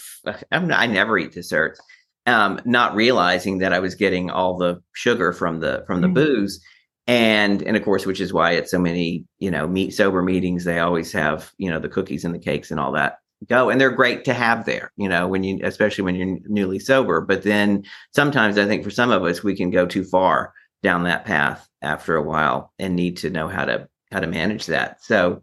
I'm, 0.52 0.70
I 0.70 0.86
never 0.86 1.18
eat 1.18 1.32
desserts." 1.32 1.80
um, 2.26 2.60
not 2.64 2.94
realizing 2.94 3.58
that 3.58 3.72
I 3.72 3.78
was 3.78 3.94
getting 3.94 4.30
all 4.30 4.56
the 4.56 4.82
sugar 4.94 5.32
from 5.32 5.60
the 5.60 5.84
from 5.86 6.00
the 6.00 6.08
mm. 6.08 6.14
booze. 6.14 6.60
And 7.06 7.62
and 7.62 7.76
of 7.76 7.84
course, 7.84 8.06
which 8.06 8.20
is 8.20 8.32
why 8.32 8.54
at 8.54 8.68
so 8.68 8.78
many, 8.78 9.26
you 9.38 9.50
know, 9.50 9.66
meet 9.66 9.92
sober 9.92 10.22
meetings, 10.22 10.64
they 10.64 10.78
always 10.78 11.12
have, 11.12 11.52
you 11.58 11.70
know, 11.70 11.78
the 11.78 11.88
cookies 11.88 12.24
and 12.24 12.34
the 12.34 12.38
cakes 12.38 12.70
and 12.70 12.80
all 12.80 12.92
that 12.92 13.18
go. 13.48 13.70
And 13.70 13.80
they're 13.80 13.90
great 13.90 14.24
to 14.24 14.34
have 14.34 14.64
there, 14.64 14.92
you 14.96 15.08
know, 15.08 15.28
when 15.28 15.44
you 15.44 15.60
especially 15.62 16.04
when 16.04 16.14
you're 16.14 16.38
newly 16.46 16.78
sober. 16.78 17.20
But 17.20 17.42
then 17.42 17.84
sometimes 18.14 18.58
I 18.58 18.66
think 18.66 18.84
for 18.84 18.90
some 18.90 19.10
of 19.10 19.22
us 19.24 19.42
we 19.42 19.56
can 19.56 19.70
go 19.70 19.86
too 19.86 20.04
far 20.04 20.52
down 20.82 21.04
that 21.04 21.24
path 21.24 21.68
after 21.82 22.16
a 22.16 22.22
while 22.22 22.72
and 22.78 22.96
need 22.96 23.18
to 23.18 23.30
know 23.30 23.48
how 23.48 23.64
to 23.64 23.88
how 24.12 24.20
to 24.20 24.26
manage 24.26 24.66
that. 24.66 25.02
So 25.02 25.42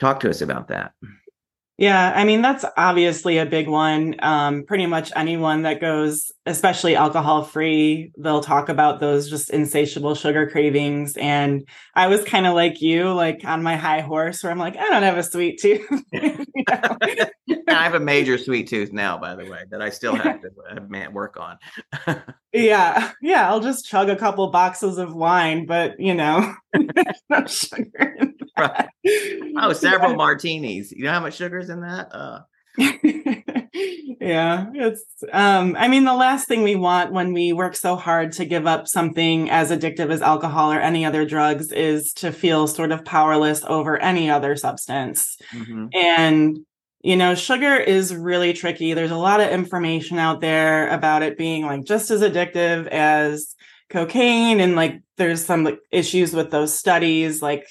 talk 0.00 0.20
to 0.20 0.30
us 0.30 0.40
about 0.40 0.68
that. 0.68 0.92
Yeah, 1.76 2.12
I 2.14 2.24
mean, 2.24 2.40
that's 2.40 2.64
obviously 2.76 3.38
a 3.38 3.46
big 3.46 3.66
one. 3.68 4.14
Um, 4.20 4.62
pretty 4.62 4.86
much 4.86 5.10
anyone 5.16 5.62
that 5.62 5.80
goes, 5.80 6.30
especially 6.46 6.94
alcohol 6.94 7.42
free, 7.42 8.12
they'll 8.16 8.42
talk 8.42 8.68
about 8.68 9.00
those 9.00 9.28
just 9.28 9.50
insatiable 9.50 10.14
sugar 10.14 10.48
cravings. 10.48 11.16
And 11.16 11.66
I 11.96 12.06
was 12.06 12.22
kind 12.22 12.46
of 12.46 12.54
like 12.54 12.80
you, 12.80 13.12
like 13.12 13.40
on 13.44 13.64
my 13.64 13.74
high 13.74 14.02
horse, 14.02 14.40
where 14.44 14.52
I'm 14.52 14.58
like, 14.58 14.76
I 14.76 14.88
don't 14.88 15.02
have 15.02 15.18
a 15.18 15.24
sweet 15.24 15.60
tooth. 15.60 15.84
I 16.68 17.82
have 17.82 17.94
a 17.94 18.00
major 18.00 18.38
sweet 18.38 18.68
tooth 18.68 18.92
now, 18.92 19.18
by 19.18 19.34
the 19.34 19.44
way, 19.44 19.62
that 19.70 19.82
I 19.82 19.90
still 19.90 20.14
have 20.14 20.40
to 20.42 20.50
uh, 20.70 21.10
work 21.10 21.36
on. 21.40 21.58
yeah, 22.52 23.10
yeah, 23.20 23.48
I'll 23.48 23.60
just 23.60 23.84
chug 23.84 24.08
a 24.10 24.16
couple 24.16 24.48
boxes 24.50 24.96
of 24.98 25.12
wine, 25.12 25.66
but 25.66 25.98
you 25.98 26.14
know, 26.14 26.54
no 27.28 27.46
sugar 27.46 28.16
right. 28.58 28.88
Oh, 29.56 29.72
several 29.72 30.14
martinis. 30.14 30.92
You 30.92 31.04
know 31.04 31.12
how 31.12 31.20
much 31.20 31.36
sugar 31.36 31.58
is 31.58 31.70
in 31.70 31.80
that? 31.80 32.08
Uh. 32.12 32.40
yeah, 34.20 34.66
it's 34.74 35.04
um 35.32 35.76
I 35.78 35.86
mean 35.86 36.04
the 36.04 36.14
last 36.14 36.48
thing 36.48 36.64
we 36.64 36.74
want 36.74 37.12
when 37.12 37.32
we 37.32 37.52
work 37.52 37.76
so 37.76 37.94
hard 37.94 38.32
to 38.32 38.44
give 38.44 38.66
up 38.66 38.88
something 38.88 39.48
as 39.48 39.70
addictive 39.70 40.10
as 40.10 40.22
alcohol 40.22 40.72
or 40.72 40.80
any 40.80 41.04
other 41.04 41.24
drugs 41.24 41.70
is 41.70 42.12
to 42.14 42.32
feel 42.32 42.66
sort 42.66 42.90
of 42.90 43.04
powerless 43.04 43.62
over 43.68 43.96
any 43.98 44.28
other 44.28 44.56
substance. 44.56 45.36
Mm-hmm. 45.52 45.86
And 45.94 46.58
you 47.02 47.16
know, 47.16 47.34
sugar 47.34 47.76
is 47.76 48.14
really 48.14 48.54
tricky. 48.54 48.94
There's 48.94 49.10
a 49.10 49.16
lot 49.16 49.40
of 49.40 49.50
information 49.50 50.18
out 50.18 50.40
there 50.40 50.88
about 50.88 51.22
it 51.22 51.36
being 51.36 51.66
like 51.66 51.84
just 51.84 52.10
as 52.10 52.22
addictive 52.22 52.86
as 52.88 53.54
cocaine 53.90 54.58
and 54.58 54.74
like 54.74 55.00
there's 55.16 55.44
some 55.44 55.64
like, 55.64 55.78
issues 55.92 56.32
with 56.32 56.50
those 56.50 56.76
studies 56.76 57.42
like 57.42 57.68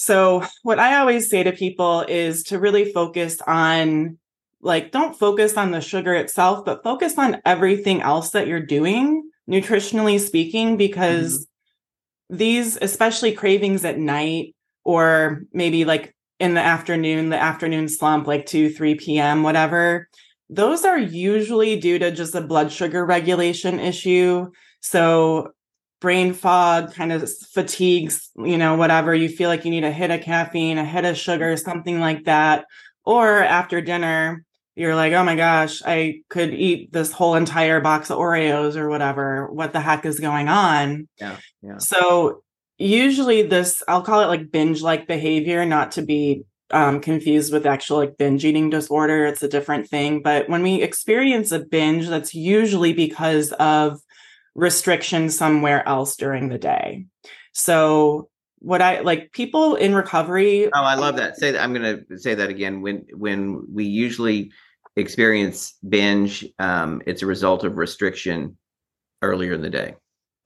so, 0.00 0.44
what 0.62 0.78
I 0.78 0.98
always 0.98 1.28
say 1.28 1.42
to 1.42 1.50
people 1.50 2.04
is 2.06 2.44
to 2.44 2.60
really 2.60 2.92
focus 2.92 3.40
on, 3.44 4.16
like, 4.62 4.92
don't 4.92 5.18
focus 5.18 5.56
on 5.56 5.72
the 5.72 5.80
sugar 5.80 6.14
itself, 6.14 6.64
but 6.64 6.84
focus 6.84 7.18
on 7.18 7.40
everything 7.44 8.00
else 8.00 8.30
that 8.30 8.46
you're 8.46 8.64
doing, 8.64 9.28
nutritionally 9.50 10.20
speaking, 10.20 10.76
because 10.76 11.38
mm-hmm. 12.30 12.36
these, 12.36 12.78
especially 12.80 13.32
cravings 13.32 13.84
at 13.84 13.98
night 13.98 14.54
or 14.84 15.42
maybe 15.52 15.84
like 15.84 16.14
in 16.38 16.54
the 16.54 16.60
afternoon, 16.60 17.30
the 17.30 17.42
afternoon 17.42 17.88
slump, 17.88 18.28
like 18.28 18.46
2, 18.46 18.70
3 18.70 18.94
p.m., 18.94 19.42
whatever, 19.42 20.08
those 20.48 20.84
are 20.84 20.96
usually 20.96 21.74
due 21.74 21.98
to 21.98 22.12
just 22.12 22.36
a 22.36 22.40
blood 22.40 22.70
sugar 22.70 23.04
regulation 23.04 23.80
issue. 23.80 24.48
So, 24.78 25.54
brain 26.00 26.32
fog, 26.32 26.94
kind 26.94 27.12
of 27.12 27.28
fatigues, 27.52 28.30
you 28.36 28.56
know, 28.56 28.76
whatever. 28.76 29.14
You 29.14 29.28
feel 29.28 29.48
like 29.48 29.64
you 29.64 29.70
need 29.70 29.84
a 29.84 29.92
hit 29.92 30.10
of 30.10 30.20
caffeine, 30.20 30.78
a 30.78 30.84
hit 30.84 31.04
of 31.04 31.16
sugar, 31.16 31.56
something 31.56 32.00
like 32.00 32.24
that. 32.24 32.66
Or 33.04 33.42
after 33.42 33.80
dinner, 33.80 34.44
you're 34.76 34.94
like, 34.94 35.12
oh 35.12 35.24
my 35.24 35.34
gosh, 35.34 35.82
I 35.84 36.20
could 36.28 36.54
eat 36.54 36.92
this 36.92 37.10
whole 37.10 37.34
entire 37.34 37.80
box 37.80 38.10
of 38.10 38.18
Oreos 38.18 38.76
or 38.76 38.88
whatever. 38.88 39.50
What 39.50 39.72
the 39.72 39.80
heck 39.80 40.06
is 40.06 40.20
going 40.20 40.48
on? 40.48 41.08
Yeah. 41.18 41.36
Yeah. 41.62 41.78
So 41.78 42.42
usually 42.76 43.42
this, 43.42 43.82
I'll 43.88 44.02
call 44.02 44.20
it 44.20 44.26
like 44.26 44.52
binge 44.52 44.80
like 44.80 45.08
behavior, 45.08 45.64
not 45.66 45.92
to 45.92 46.02
be 46.02 46.44
um, 46.70 47.00
confused 47.00 47.52
with 47.52 47.66
actual 47.66 47.96
like 47.96 48.18
binge 48.18 48.44
eating 48.44 48.70
disorder. 48.70 49.26
It's 49.26 49.42
a 49.42 49.48
different 49.48 49.88
thing. 49.88 50.22
But 50.22 50.48
when 50.48 50.62
we 50.62 50.82
experience 50.82 51.50
a 51.50 51.58
binge, 51.58 52.06
that's 52.06 52.34
usually 52.34 52.92
because 52.92 53.52
of 53.52 54.00
restriction 54.54 55.30
somewhere 55.30 55.86
else 55.86 56.16
during 56.16 56.48
the 56.48 56.58
day. 56.58 57.06
So 57.52 58.28
what 58.60 58.82
I 58.82 59.00
like 59.00 59.32
people 59.32 59.76
in 59.76 59.94
recovery. 59.94 60.66
Oh, 60.66 60.82
I 60.82 60.94
love 60.94 61.16
that. 61.16 61.36
Say 61.36 61.52
that. 61.52 61.62
I'm 61.62 61.72
going 61.72 62.04
to 62.08 62.18
say 62.18 62.34
that 62.34 62.50
again. 62.50 62.82
When 62.82 63.06
when 63.14 63.64
we 63.72 63.84
usually 63.84 64.50
experience 64.96 65.74
binge, 65.88 66.44
um, 66.58 67.02
it's 67.06 67.22
a 67.22 67.26
result 67.26 67.64
of 67.64 67.76
restriction 67.76 68.56
earlier 69.22 69.54
in 69.54 69.62
the 69.62 69.70
day. 69.70 69.94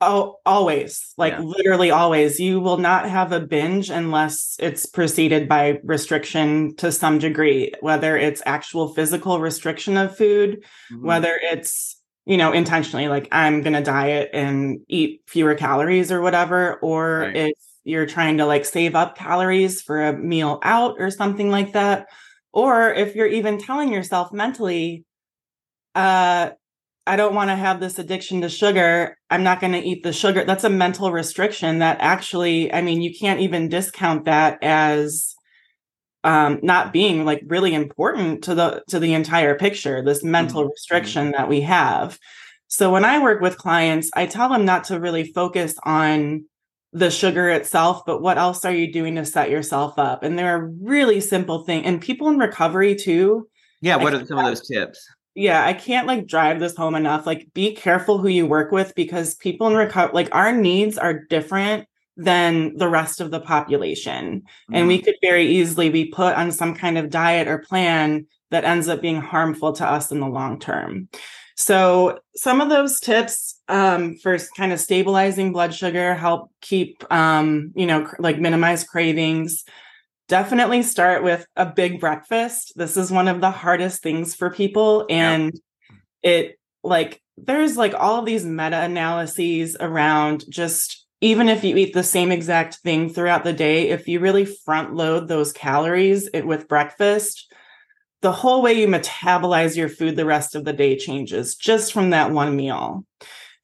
Oh, 0.05 0.41
always, 0.45 1.15
like 1.17 1.35
yeah. 1.35 1.41
literally 1.41 1.93
always. 1.93 2.41
You 2.41 2.59
will 2.59 2.77
not 2.77 3.09
have 3.09 3.31
a 3.31 3.39
binge 3.39 3.89
unless 3.89 4.57
it's 4.59 4.85
preceded 4.85 5.49
by 5.49 5.79
restriction 5.85 6.75
to 6.77 6.91
some 6.91 7.19
degree, 7.19 7.73
whether 7.81 8.17
it's 8.17 8.43
actual 8.45 8.93
physical 8.95 9.39
restriction 9.39 9.97
of 9.97 10.17
food, 10.17 10.65
mm-hmm. 10.93 11.07
whether 11.07 11.39
it's, 11.41 12.02
you 12.25 12.37
know, 12.37 12.53
intentionally 12.53 13.09
like 13.09 13.29
I'm 13.33 13.63
going 13.63 13.73
to 13.73 13.83
diet 13.83 14.31
and 14.33 14.81
eat 14.89 15.23
fewer 15.27 15.55
calories 15.55 16.13
or 16.13 16.21
whatever, 16.21 16.77
or 16.77 17.21
right. 17.21 17.37
if 17.37 17.59
you're 17.85 18.07
trying 18.07 18.39
to 18.39 18.47
like 18.47 18.65
save 18.65 18.95
up 18.95 19.17
calories 19.17 19.83
for 19.83 20.03
a 20.03 20.17
meal 20.17 20.61
out 20.63 20.97
or 20.99 21.11
something 21.11 21.51
like 21.51 21.73
that, 21.73 22.07
or 22.53 22.93
if 22.93 23.15
you're 23.15 23.27
even 23.27 23.59
telling 23.59 23.93
yourself 23.93 24.33
mentally, 24.33 25.05
uh, 25.95 26.51
I 27.05 27.17
don't 27.17 27.35
want 27.35 27.51
to 27.51 27.57
have 27.57 27.81
this 27.81 27.99
addiction 27.99 28.43
to 28.43 28.49
sugar. 28.49 29.19
I'm 29.29 29.43
not 29.43 29.61
going 29.61 29.73
to 29.73 29.81
eat 29.81 30.05
the 30.05 30.13
sugar. 30.13 30.45
That's 30.45 30.65
a 30.65 30.71
mental 30.71 31.11
restriction 31.11 31.81
that 31.81 31.97
actually, 32.01 32.73
I 32.73 32.83
mean, 32.83 33.03
you 33.03 33.13
can't 33.13 33.41
even 33.41 33.69
discount 33.69 34.27
that 34.27 34.63
as 34.63 35.35
um, 36.25 36.61
not 36.63 36.93
being 36.93 37.25
like 37.25 37.43
really 37.47 37.75
important 37.75 38.45
to 38.45 38.55
the 38.55 38.83
to 38.89 38.99
the 38.99 39.15
entire 39.15 39.57
picture. 39.57 40.03
This 40.03 40.23
mental 40.23 40.63
mm-hmm. 40.63 40.71
restriction 40.71 41.33
that 41.33 41.49
we 41.49 41.61
have. 41.63 42.19
So 42.69 42.91
when 42.91 43.05
I 43.05 43.19
work 43.23 43.41
with 43.41 43.59
clients, 43.59 44.11
I 44.15 44.27
tell 44.27 44.49
them 44.49 44.65
not 44.65 44.85
to 44.85 44.99
really 44.99 45.25
focus 45.33 45.75
on 45.85 46.47
the 46.95 47.11
sugar 47.11 47.49
itself, 47.49 48.05
but 48.07 48.23
what 48.23 48.39
else 48.39 48.65
are 48.65 48.75
you 48.75 48.93
doing 48.93 49.17
to 49.17 49.25
set 49.25 49.51
yourself 49.51 49.99
up? 49.99 50.23
And 50.23 50.39
there 50.39 50.57
are 50.57 50.67
really 50.81 51.21
simple 51.21 51.65
things. 51.65 51.87
And 51.87 52.01
people 52.01 52.29
in 52.29 52.39
recovery 52.39 52.95
too. 52.95 53.49
Yeah, 53.81 53.97
what 53.97 54.15
are 54.15 54.25
some 54.25 54.39
of 54.39 54.45
those 54.45 54.67
tips? 54.67 55.07
yeah, 55.35 55.65
I 55.65 55.73
can't 55.73 56.07
like 56.07 56.27
drive 56.27 56.61
this 56.61 56.77
home 56.77 56.95
enough. 56.95 57.27
Like, 57.27 57.49
be 57.55 57.75
careful 57.75 58.19
who 58.19 58.29
you 58.29 58.47
work 58.47 58.71
with 58.71 58.95
because 58.95 59.35
people 59.37 59.67
in 59.67 59.75
recovery, 59.75 60.13
like, 60.13 60.29
our 60.33 60.53
needs 60.53 60.99
are 60.99 61.25
different 61.31 61.87
than 62.17 62.77
the 62.77 62.89
rest 62.89 63.21
of 63.21 63.31
the 63.31 63.41
population. 63.41 64.41
Mm-hmm. 64.41 64.75
And 64.75 64.89
we 64.89 64.99
mm-hmm. 64.99 65.05
could 65.05 65.17
very 65.23 65.47
easily 65.47 65.89
be 65.89 66.07
put 66.07 66.35
on 66.35 66.53
some 66.53 66.75
kind 66.75 66.99
of 66.99 67.11
diet 67.11 67.49
or 67.49 67.59
plan 67.59 68.27
that 68.51 68.65
ends 68.65 68.89
up 68.89 69.01
being 69.01 69.21
harmful 69.21 69.73
to 69.73 69.87
us 69.87 70.13
in 70.13 70.21
the 70.21 70.27
long 70.27 70.59
term. 70.59 71.09
So, 71.55 72.19
some 72.35 72.61
of 72.61 72.71
those 72.71 72.99
tips 72.99 73.61
um, 73.69 74.17
for 74.17 74.39
kind 74.57 74.73
of 74.73 74.81
stabilizing 74.81 75.53
blood 75.53 75.75
sugar 75.75 76.15
help 76.15 76.51
keep, 76.61 77.05
um, 77.13 77.73
you 77.75 77.87
know, 77.87 78.05
cr- 78.05 78.17
like 78.19 78.39
minimize 78.39 78.85
cravings 78.85 79.65
definitely 80.33 80.83
start 80.83 81.23
with 81.23 81.47
a 81.57 81.67
big 81.67 82.01
breakfast. 82.01 82.73
This 82.75 82.97
is 82.97 83.11
one 83.11 83.29
of 83.29 83.43
the 83.43 83.51
hardest 83.51 84.03
things 84.03 84.35
for 84.35 84.49
people. 84.49 85.05
And 85.11 85.53
it 86.23 86.59
like, 86.83 87.23
there's 87.37 87.77
like 87.77 87.93
all 87.93 88.19
of 88.19 88.25
these 88.25 88.43
meta 88.45 88.81
analyses 88.81 89.77
around 89.79 90.45
just 90.49 91.02
even 91.23 91.49
if 91.49 91.63
you 91.63 91.77
eat 91.77 91.95
the 91.95 92.03
same 92.03 92.33
exact 92.33 92.75
thing 92.79 93.09
throughout 93.09 93.45
the 93.45 93.53
day, 93.53 93.91
if 93.91 94.09
you 94.09 94.19
really 94.19 94.45
front 94.45 94.93
load 94.93 95.29
those 95.29 95.53
calories 95.53 96.29
with 96.35 96.67
breakfast, 96.67 97.53
the 98.23 98.33
whole 98.33 98.61
way 98.61 98.73
you 98.73 98.89
metabolize 98.89 99.77
your 99.77 99.89
food 99.89 100.17
the 100.17 100.27
rest 100.27 100.57
of 100.57 100.65
the 100.65 100.73
day 100.73 100.97
changes 100.97 101.55
just 101.55 101.93
from 101.93 102.11
that 102.11 102.33
one 102.33 102.57
meal. 102.57 103.07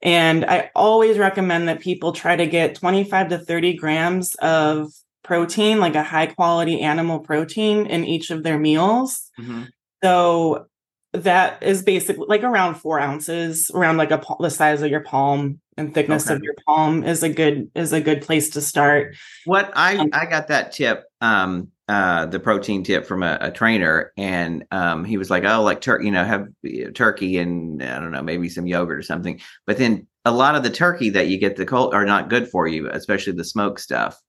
And 0.00 0.45
I 0.45 0.71
always 0.77 1.19
recommend 1.19 1.67
that 1.67 1.81
people 1.81 2.12
try 2.12 2.37
to 2.37 2.47
get 2.47 2.77
25 2.77 3.31
to 3.31 3.38
30 3.38 3.75
grams 3.75 4.37
of 4.37 4.93
protein, 5.25 5.81
like 5.81 5.97
a 5.97 6.05
high 6.05 6.27
quality 6.27 6.81
animal 6.81 7.19
protein 7.19 7.87
in 7.87 8.05
each 8.05 8.31
of 8.31 8.45
their 8.45 8.59
meals. 8.59 9.31
Mm-hmm. 9.38 9.65
So 10.05 10.67
that 11.12 11.62
is 11.62 11.83
basically 11.83 12.27
like 12.29 12.43
around 12.43 12.75
four 12.75 13.00
ounces, 13.00 13.71
around 13.75 13.97
like 13.97 14.11
a 14.11 14.23
the 14.41 14.50
size 14.50 14.83
of 14.83 14.91
your 14.91 15.00
palm 15.00 15.61
and 15.77 15.95
thickness 15.95 16.27
okay. 16.27 16.35
of 16.35 16.43
your 16.43 16.55
palm 16.67 17.05
is 17.05 17.23
a 17.23 17.29
good 17.29 17.71
is 17.75 17.93
a 17.93 18.00
good 18.00 18.23
place 18.23 18.50
to 18.50 18.61
start. 18.61 19.17
What 19.45 19.71
I 19.75 19.97
um, 19.97 20.11
I 20.12 20.27
got 20.27 20.49
that 20.49 20.73
tip, 20.73 21.05
um, 21.21 21.69
uh, 21.88 22.27
the 22.27 22.41
protein 22.41 22.83
tip 22.83 23.07
from 23.07 23.23
a, 23.23 23.38
a 23.41 23.50
trainer, 23.50 24.12
and 24.19 24.65
um, 24.71 25.05
he 25.05 25.17
was 25.17 25.31
like, 25.31 25.45
"Oh, 25.45 25.62
like 25.62 25.81
turkey, 25.81 26.07
you 26.07 26.11
know, 26.11 26.25
have 26.25 26.49
turkey 26.95 27.38
and 27.38 27.83
I 27.83 28.00
don't 28.00 28.12
know, 28.12 28.23
maybe 28.23 28.49
some 28.50 28.67
yogurt 28.67 28.99
or 28.99 29.03
something." 29.03 29.41
But 29.67 29.79
then 29.79 30.07
a 30.27 30.33
lot 30.33 30.57
of 30.57 30.62
the 30.62 30.71
turkey 30.71 31.09
that 31.11 31.29
you 31.29 31.38
get 31.38 31.57
the 31.57 31.65
cold 31.65 31.95
are 31.95 32.05
not 32.05 32.29
good 32.29 32.49
for 32.49 32.69
you, 32.69 32.91
especially 32.91 33.33
the 33.33 33.45
smoked 33.45 33.80
stuff. 33.80 34.21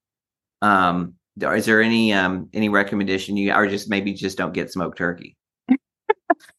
Um, 0.62 1.15
is 1.41 1.65
there 1.65 1.82
any 1.82 2.13
um 2.13 2.49
any 2.53 2.69
recommendation 2.69 3.36
you 3.36 3.53
or 3.53 3.67
just 3.67 3.89
maybe 3.89 4.13
just 4.13 4.38
don't 4.38 4.53
get 4.53 4.71
smoked 4.71 4.97
turkey? 4.97 5.36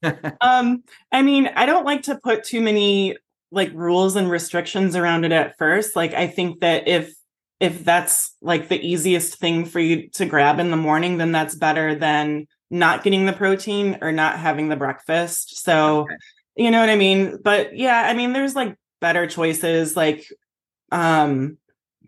um, 0.41 0.83
I 1.13 1.23
mean, 1.23 1.51
I 1.55 1.67
don't 1.67 1.85
like 1.85 2.03
to 2.03 2.19
put 2.23 2.45
too 2.45 2.61
many 2.61 3.17
like 3.53 3.73
rules 3.75 4.17
and 4.17 4.31
restrictions 4.31 4.95
around 4.97 5.25
it 5.25 5.33
at 5.33 5.59
first. 5.59 5.97
Like 5.97 6.15
I 6.15 6.27
think 6.27 6.61
that 6.61 6.87
if 6.87 7.13
if 7.59 7.85
that's 7.85 8.37
like 8.41 8.69
the 8.69 8.81
easiest 8.81 9.39
thing 9.39 9.67
for 9.67 9.81
you 9.81 10.09
to 10.11 10.25
grab 10.25 10.59
in 10.59 10.71
the 10.71 10.77
morning, 10.77 11.19
then 11.19 11.33
that's 11.33 11.55
better 11.55 11.95
than 11.95 12.47
not 12.71 13.03
getting 13.03 13.27
the 13.27 13.33
protein 13.33 13.99
or 14.01 14.13
not 14.13 14.39
having 14.39 14.69
the 14.69 14.77
breakfast. 14.77 15.63
So, 15.63 16.03
okay. 16.03 16.15
you 16.57 16.71
know 16.71 16.81
what 16.81 16.89
I 16.89 16.97
mean? 16.97 17.39
But 17.43 17.77
yeah, 17.77 18.03
I 18.07 18.15
mean, 18.15 18.33
there's 18.33 18.55
like 18.55 18.77
better 19.01 19.27
choices 19.27 19.97
like 19.97 20.27
um 20.93 21.57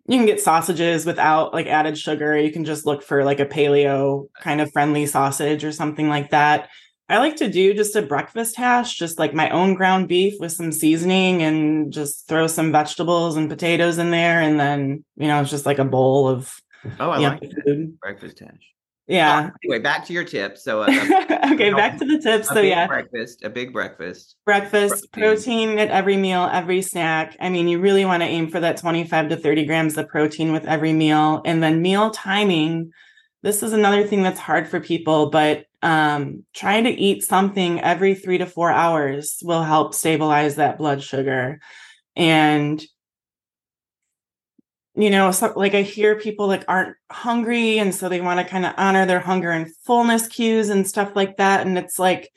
you 0.06 0.18
can 0.18 0.26
get 0.26 0.40
sausages 0.40 1.06
without 1.06 1.54
like 1.54 1.66
added 1.66 1.96
sugar. 1.96 2.36
You 2.36 2.52
can 2.52 2.64
just 2.64 2.86
look 2.86 3.02
for 3.02 3.24
like 3.24 3.40
a 3.40 3.46
paleo 3.46 4.28
kind 4.40 4.60
of 4.60 4.72
friendly 4.72 5.06
sausage 5.06 5.64
or 5.64 5.72
something 5.72 6.08
like 6.08 6.30
that. 6.30 6.68
I 7.08 7.18
like 7.18 7.36
to 7.36 7.50
do 7.50 7.74
just 7.74 7.96
a 7.96 8.02
breakfast 8.02 8.56
hash, 8.56 8.96
just 8.96 9.18
like 9.18 9.34
my 9.34 9.50
own 9.50 9.74
ground 9.74 10.08
beef 10.08 10.34
with 10.40 10.52
some 10.52 10.72
seasoning 10.72 11.42
and 11.42 11.92
just 11.92 12.26
throw 12.26 12.46
some 12.46 12.72
vegetables 12.72 13.36
and 13.36 13.50
potatoes 13.50 13.98
in 13.98 14.10
there. 14.10 14.40
And 14.40 14.58
then, 14.58 15.04
you 15.16 15.26
know, 15.26 15.40
it's 15.40 15.50
just 15.50 15.66
like 15.66 15.78
a 15.78 15.84
bowl 15.84 16.28
of 16.28 16.54
oh, 17.00 17.10
I 17.10 17.18
like 17.18 17.52
food. 17.64 17.98
breakfast 18.00 18.38
hash. 18.38 18.72
Yeah. 19.08 19.50
Oh, 19.52 19.56
anyway, 19.64 19.80
back 19.80 20.06
to 20.06 20.12
your 20.12 20.24
tips. 20.24 20.62
So, 20.62 20.82
uh, 20.82 20.86
okay, 21.52 21.72
back 21.72 21.98
to 21.98 22.04
the 22.04 22.18
tips. 22.18 22.48
So, 22.48 22.60
yeah, 22.60 22.86
breakfast, 22.86 23.42
a 23.42 23.50
big 23.50 23.72
breakfast, 23.72 24.36
breakfast, 24.46 25.12
protein. 25.12 25.70
protein 25.74 25.78
at 25.78 25.90
every 25.90 26.16
meal, 26.16 26.48
every 26.50 26.82
snack. 26.82 27.36
I 27.40 27.48
mean, 27.48 27.68
you 27.68 27.80
really 27.80 28.04
want 28.04 28.22
to 28.22 28.28
aim 28.28 28.48
for 28.48 28.60
that 28.60 28.76
25 28.76 29.30
to 29.30 29.36
30 29.36 29.66
grams 29.66 29.98
of 29.98 30.08
protein 30.08 30.52
with 30.52 30.64
every 30.66 30.92
meal. 30.92 31.42
And 31.44 31.62
then 31.62 31.82
meal 31.82 32.10
timing. 32.10 32.92
This 33.42 33.62
is 33.62 33.72
another 33.72 34.06
thing 34.06 34.22
that's 34.22 34.38
hard 34.38 34.68
for 34.68 34.78
people, 34.78 35.30
but 35.30 35.66
um, 35.82 36.44
trying 36.54 36.84
to 36.84 36.90
eat 36.90 37.24
something 37.24 37.80
every 37.80 38.14
three 38.14 38.38
to 38.38 38.46
four 38.46 38.70
hours 38.70 39.38
will 39.42 39.62
help 39.62 39.94
stabilize 39.94 40.56
that 40.56 40.78
blood 40.78 41.02
sugar. 41.02 41.60
And 42.16 42.82
you 44.94 45.08
know, 45.08 45.30
so, 45.30 45.52
like 45.56 45.74
I 45.74 45.82
hear 45.82 46.18
people 46.18 46.46
like 46.46 46.64
aren't 46.68 46.96
hungry 47.10 47.78
and 47.78 47.94
so 47.94 48.08
they 48.08 48.20
want 48.20 48.40
to 48.40 48.44
kind 48.44 48.66
of 48.66 48.74
honor 48.76 49.06
their 49.06 49.20
hunger 49.20 49.50
and 49.50 49.74
fullness 49.86 50.28
cues 50.28 50.68
and 50.68 50.86
stuff 50.86 51.16
like 51.16 51.38
that. 51.38 51.66
And 51.66 51.78
it's 51.78 51.98
like 51.98 52.30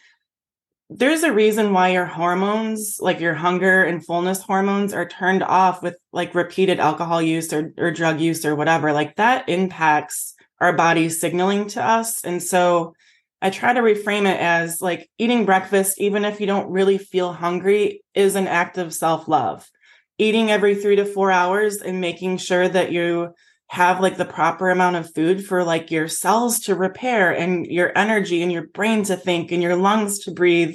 there's 0.90 1.24
a 1.24 1.34
reason 1.34 1.74
why 1.74 1.90
your 1.90 2.06
hormones, 2.06 3.00
like 3.02 3.20
your 3.20 3.34
hunger 3.34 3.84
and 3.84 4.06
fullness 4.06 4.42
hormones, 4.42 4.94
are 4.94 5.08
turned 5.08 5.44
off 5.44 5.82
with 5.84 5.98
like 6.14 6.36
repeated 6.36 6.80
alcohol 6.80 7.22
use 7.22 7.52
or, 7.52 7.74
or 7.78 7.92
drug 7.92 8.22
use 8.22 8.46
or 8.46 8.56
whatever. 8.56 8.94
Like 8.94 9.16
that 9.16 9.50
impacts 9.50 10.36
our 10.62 10.74
body's 10.74 11.20
signaling 11.20 11.68
to 11.70 11.84
us. 11.84 12.24
And 12.24 12.42
so 12.42 12.94
I 13.46 13.52
try 13.52 13.74
to 13.74 13.82
reframe 13.82 14.26
it 14.28 14.40
as 14.40 14.82
like 14.82 15.08
eating 15.20 15.46
breakfast, 15.46 16.02
even 16.02 16.26
if 16.26 16.42
you 16.42 16.48
don't 16.48 16.72
really 16.72 16.98
feel 16.98 17.32
hungry, 17.32 18.02
is 18.16 18.34
an 18.34 18.48
act 18.48 18.80
of 18.80 18.92
self 18.92 19.28
love 19.28 19.70
eating 20.18 20.50
every 20.50 20.74
three 20.74 20.96
to 20.96 21.06
four 21.06 21.30
hours 21.30 21.78
and 21.78 22.02
making 22.02 22.38
sure 22.38 22.68
that 22.68 22.92
you 22.92 23.30
have 23.68 24.00
like 24.00 24.18
the 24.18 24.26
proper 24.26 24.72
amount 24.72 24.96
of 24.96 25.14
food 25.14 25.46
for 25.46 25.64
like 25.64 25.92
your 25.92 26.08
cells 26.08 26.62
to 26.62 26.74
repair 26.74 27.32
and 27.32 27.68
your 27.68 27.96
energy 27.96 28.42
and 28.42 28.52
your 28.52 28.66
brain 28.68 29.04
to 29.04 29.16
think 29.16 29.52
and 29.52 29.62
your 29.62 29.76
lungs 29.76 30.20
to 30.20 30.32
breathe 30.32 30.74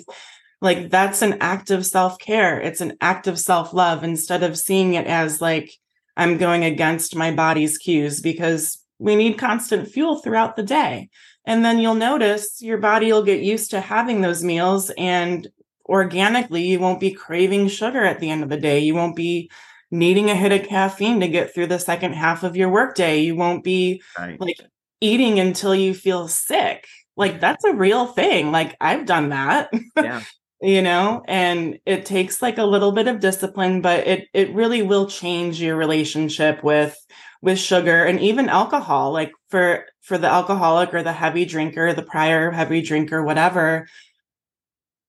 like 0.61 0.90
that's 0.90 1.22
an 1.22 1.38
act 1.40 1.70
of 1.70 1.85
self-care. 1.85 2.61
It's 2.61 2.83
an 2.83 2.98
act 3.00 3.26
of 3.26 3.38
self-love 3.38 4.04
instead 4.04 4.44
of 4.44 4.56
seeing 4.56 4.94
it 4.94 5.09
as 5.09 5.40
like 5.40 5.72
i'm 6.16 6.38
going 6.38 6.64
against 6.64 7.16
my 7.16 7.33
body's 7.33 7.78
cues 7.78 8.20
because 8.20 8.78
we 9.00 9.16
need 9.16 9.38
constant 9.38 9.88
fuel 9.88 10.20
throughout 10.20 10.54
the 10.54 10.62
day 10.62 11.09
and 11.44 11.64
then 11.64 11.79
you'll 11.79 11.94
notice 11.94 12.61
your 12.61 12.79
body 12.79 13.12
will 13.12 13.22
get 13.22 13.40
used 13.40 13.70
to 13.70 13.81
having 13.81 14.20
those 14.20 14.44
meals 14.44 14.90
and 14.96 15.48
organically, 15.90 16.62
you 16.62 16.79
won't 16.79 17.00
be 17.00 17.11
craving 17.11 17.68
sugar 17.68 18.05
at 18.05 18.20
the 18.20 18.31
end 18.31 18.42
of 18.42 18.48
the 18.48 18.57
day. 18.57 18.79
You 18.79 18.94
won't 18.94 19.16
be 19.16 19.50
needing 19.90 20.31
a 20.31 20.37
hit 20.37 20.53
of 20.53 20.68
caffeine 20.68 21.20
to 21.20 21.29
get 21.29 21.53
through 21.53 21.66
the 21.66 21.81
second 21.81 22.12
half 22.12 22.44
of 22.44 22.57
your 22.57 22.68
workday. 22.68 23.20
You 23.20 23.35
won't 23.35 23.64
be 23.64 24.00
right. 24.16 24.40
like 24.40 24.57
eating 25.00 25.40
until 25.40 25.74
you 25.74 25.92
feel 25.92 26.29
sick. 26.29 26.87
Like 27.16 27.40
that's 27.40 27.64
a 27.64 27.74
real 27.74 28.07
thing. 28.07 28.53
Like 28.53 28.76
I've 28.81 29.05
done 29.05 29.31
that. 29.31 29.70
Yeah. 29.96 30.22
you 30.62 30.81
know, 30.81 31.22
and 31.26 31.79
it 31.85 32.07
takes 32.07 32.40
like 32.40 32.59
a 32.59 32.64
little 32.64 32.92
bit 32.92 33.09
of 33.09 33.20
discipline, 33.20 33.83
but 33.83 34.07
it 34.07 34.29
it 34.33 34.55
really 34.55 34.83
will 34.83 35.07
change 35.07 35.61
your 35.61 35.76
relationship 35.76 36.62
with 36.62 36.96
with 37.42 37.59
sugar 37.59 38.05
and 38.05 38.20
even 38.20 38.48
alcohol. 38.48 39.12
Like 39.12 39.33
for 39.48 39.87
for 40.03 40.18
the 40.18 40.29
alcoholic 40.29 40.92
or 40.94 41.03
the 41.03 41.12
heavy 41.12 41.44
drinker, 41.44 41.92
the 41.92 42.03
prior 42.03 42.50
heavy 42.50 42.83
drinker, 42.83 43.22
whatever, 43.22 43.88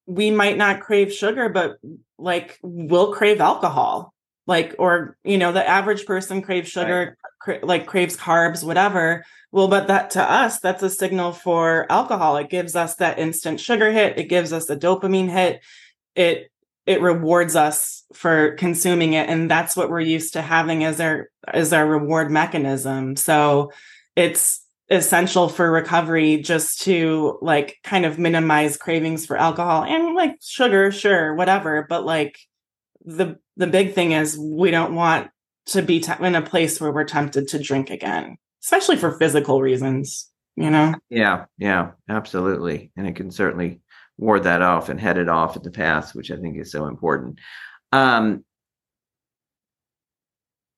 we 0.06 0.32
might 0.32 0.58
not 0.58 0.82
crave 0.82 1.14
sugar, 1.14 1.50
but 1.50 1.78
like 2.18 2.60
we'll 2.64 3.14
crave 3.14 3.42
alcohol. 3.42 4.14
like 4.48 4.76
or 4.80 5.18
you 5.24 5.38
know 5.38 5.52
the 5.52 5.68
average 5.68 6.06
person 6.06 6.42
craves 6.42 6.70
sugar 6.70 7.00
right. 7.00 7.60
cra- 7.60 7.66
like 7.66 7.86
craves 7.86 8.18
carbs 8.18 8.64
whatever 8.64 9.24
well 9.52 9.68
but 9.68 9.88
that 9.88 10.10
to 10.10 10.22
us 10.22 10.60
that's 10.60 10.84
a 10.84 10.90
signal 10.90 11.32
for 11.32 11.86
alcohol 11.92 12.38
it 12.38 12.50
gives 12.50 12.76
us 12.76 12.96
that 12.96 13.20
instant 13.20 13.60
sugar 13.60 13.92
hit 13.92 14.18
it 14.18 14.30
gives 14.30 14.52
us 14.52 14.68
a 14.70 14.76
dopamine 14.76 15.30
hit 15.30 15.62
it 16.16 16.51
it 16.86 17.02
rewards 17.02 17.56
us 17.56 18.04
for 18.14 18.54
consuming 18.56 19.14
it 19.14 19.30
and 19.30 19.50
that's 19.50 19.78
what 19.78 19.90
we're 19.90 20.00
used 20.00 20.34
to 20.34 20.42
having 20.42 20.84
as 20.84 21.00
our 21.00 21.30
as 21.48 21.74
our 21.74 21.86
reward 21.86 22.32
mechanism. 22.32 23.16
So 23.16 23.72
it's 24.16 24.66
essential 24.92 25.48
for 25.48 25.72
recovery 25.72 26.38
just 26.38 26.82
to 26.82 27.40
like 27.42 27.78
kind 27.84 28.06
of 28.06 28.20
minimize 28.20 28.76
cravings 28.76 29.26
for 29.26 29.38
alcohol 29.38 29.86
and 29.86 30.16
like 30.16 30.36
sugar 30.42 30.92
sure 30.92 31.34
whatever 31.34 31.86
but 31.88 32.04
like 32.04 32.38
the 33.06 33.38
the 33.56 33.68
big 33.68 33.94
thing 33.94 34.12
is 34.12 34.38
we 34.38 34.70
don't 34.70 34.94
want 34.94 35.30
to 35.66 35.82
be 35.82 36.04
in 36.20 36.36
a 36.36 36.42
place 36.42 36.82
where 36.82 36.92
we're 36.92 37.06
tempted 37.06 37.48
to 37.48 37.58
drink 37.58 37.90
again 37.90 38.38
especially 38.62 38.98
for 38.98 39.18
physical 39.18 39.62
reasons 39.62 40.30
you 40.58 40.70
know? 40.70 40.94
Yeah 41.10 41.46
yeah 41.58 41.92
absolutely 42.10 42.92
and 42.98 43.08
it 43.08 43.16
can 43.16 43.32
certainly 43.32 43.80
ward 44.22 44.44
that 44.44 44.62
off 44.62 44.88
and 44.88 45.00
head 45.00 45.18
it 45.18 45.28
off 45.28 45.58
at 45.58 45.64
the 45.64 45.72
pass 45.72 46.16
which 46.16 46.32
i 46.32 46.38
think 46.38 46.58
is 46.58 46.72
so 46.72 46.88
important 46.88 47.38
um 47.92 48.44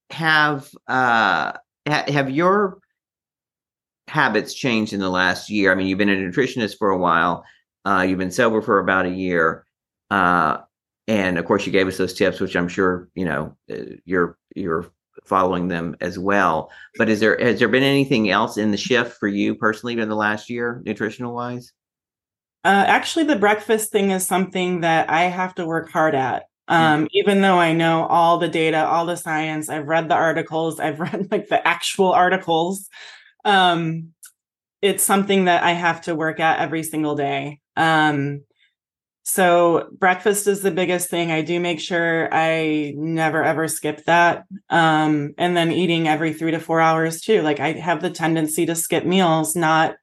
have 0.10 0.70
uh 0.88 1.52
ha- 1.88 2.06
have 2.08 2.30
your 2.30 2.80
habits 4.08 4.54
changed 4.54 4.94
in 4.94 5.00
the 5.00 5.10
last 5.10 5.50
year? 5.50 5.72
I 5.72 5.76
mean, 5.76 5.88
you've 5.88 5.98
been 5.98 6.10
a 6.10 6.16
nutritionist 6.16 6.78
for 6.78 6.90
a 6.90 6.98
while. 6.98 7.44
Uh, 7.86 8.06
you've 8.08 8.20
been 8.20 8.32
sober 8.32 8.62
for 8.62 8.80
about 8.80 9.06
a 9.06 9.10
year, 9.10 9.66
uh, 10.10 10.60
and 11.08 11.38
of 11.38 11.46
course, 11.46 11.66
you 11.66 11.72
gave 11.72 11.88
us 11.88 11.98
those 11.98 12.14
tips, 12.14 12.40
which 12.40 12.56
I'm 12.56 12.70
sure 12.70 13.10
you 13.14 13.26
know 13.26 13.58
uh, 13.70 13.96
you're 14.06 14.38
you're 14.56 14.90
following 15.26 15.68
them 15.68 15.96
as 16.00 16.18
well. 16.18 16.72
But 16.98 17.10
is 17.10 17.20
there 17.20 17.38
has 17.40 17.60
there 17.60 17.68
been 17.68 17.84
anything 17.84 18.30
else 18.30 18.58
in 18.58 18.72
the 18.72 18.78
shift 18.78 19.18
for 19.20 19.28
you 19.28 19.56
personally 19.56 20.00
in 20.00 20.08
the 20.08 20.16
last 20.16 20.50
year, 20.50 20.82
nutritional 20.86 21.34
wise? 21.34 21.74
Uh, 22.64 22.86
actually, 22.88 23.26
the 23.26 23.36
breakfast 23.36 23.92
thing 23.92 24.12
is 24.12 24.26
something 24.26 24.82
that 24.82 25.10
I 25.10 25.24
have 25.24 25.56
to 25.56 25.66
work 25.66 25.92
hard 25.92 26.16
at. 26.16 26.44
Um, 26.70 27.10
even 27.12 27.42
though 27.42 27.58
I 27.58 27.74
know 27.74 28.06
all 28.06 28.38
the 28.38 28.48
data, 28.48 28.86
all 28.86 29.06
the 29.06 29.18
science, 29.18 29.70
I've 29.70 29.88
read 29.88 30.08
the 30.10 30.16
articles, 30.16 30.80
I've 30.80 31.00
read 31.02 31.28
like 31.32 31.50
the 31.50 31.66
actual 31.68 32.12
articles 32.12 32.88
um, 33.46 34.10
it's 34.82 35.04
something 35.04 35.46
that 35.46 35.64
I 35.64 35.72
have 35.72 36.02
to 36.04 36.16
work 36.16 36.40
at 36.40 36.60
every 36.60 36.84
single 36.84 37.16
day. 37.16 37.60
Um, 37.78 38.42
so 39.24 39.90
breakfast 40.00 40.48
is 40.48 40.62
the 40.62 40.72
biggest 40.72 41.10
thing. 41.10 41.32
I 41.32 41.42
do 41.42 41.60
make 41.60 41.80
sure 41.80 42.30
I 42.34 42.94
never 42.98 43.44
ever 43.44 43.68
skip 43.70 44.04
that. 44.06 44.46
Um, 44.70 45.34
and 45.38 45.56
then 45.56 45.72
eating 45.72 46.08
every 46.08 46.34
three 46.34 46.52
to 46.52 46.60
four 46.60 46.82
hours 46.82 47.22
too. 47.22 47.42
Like 47.42 47.60
I 47.60 47.74
have 47.74 48.02
the 48.02 48.10
tendency 48.10 48.66
to 48.66 48.76
skip 48.76 49.06
meals, 49.06 49.56
not 49.56 49.96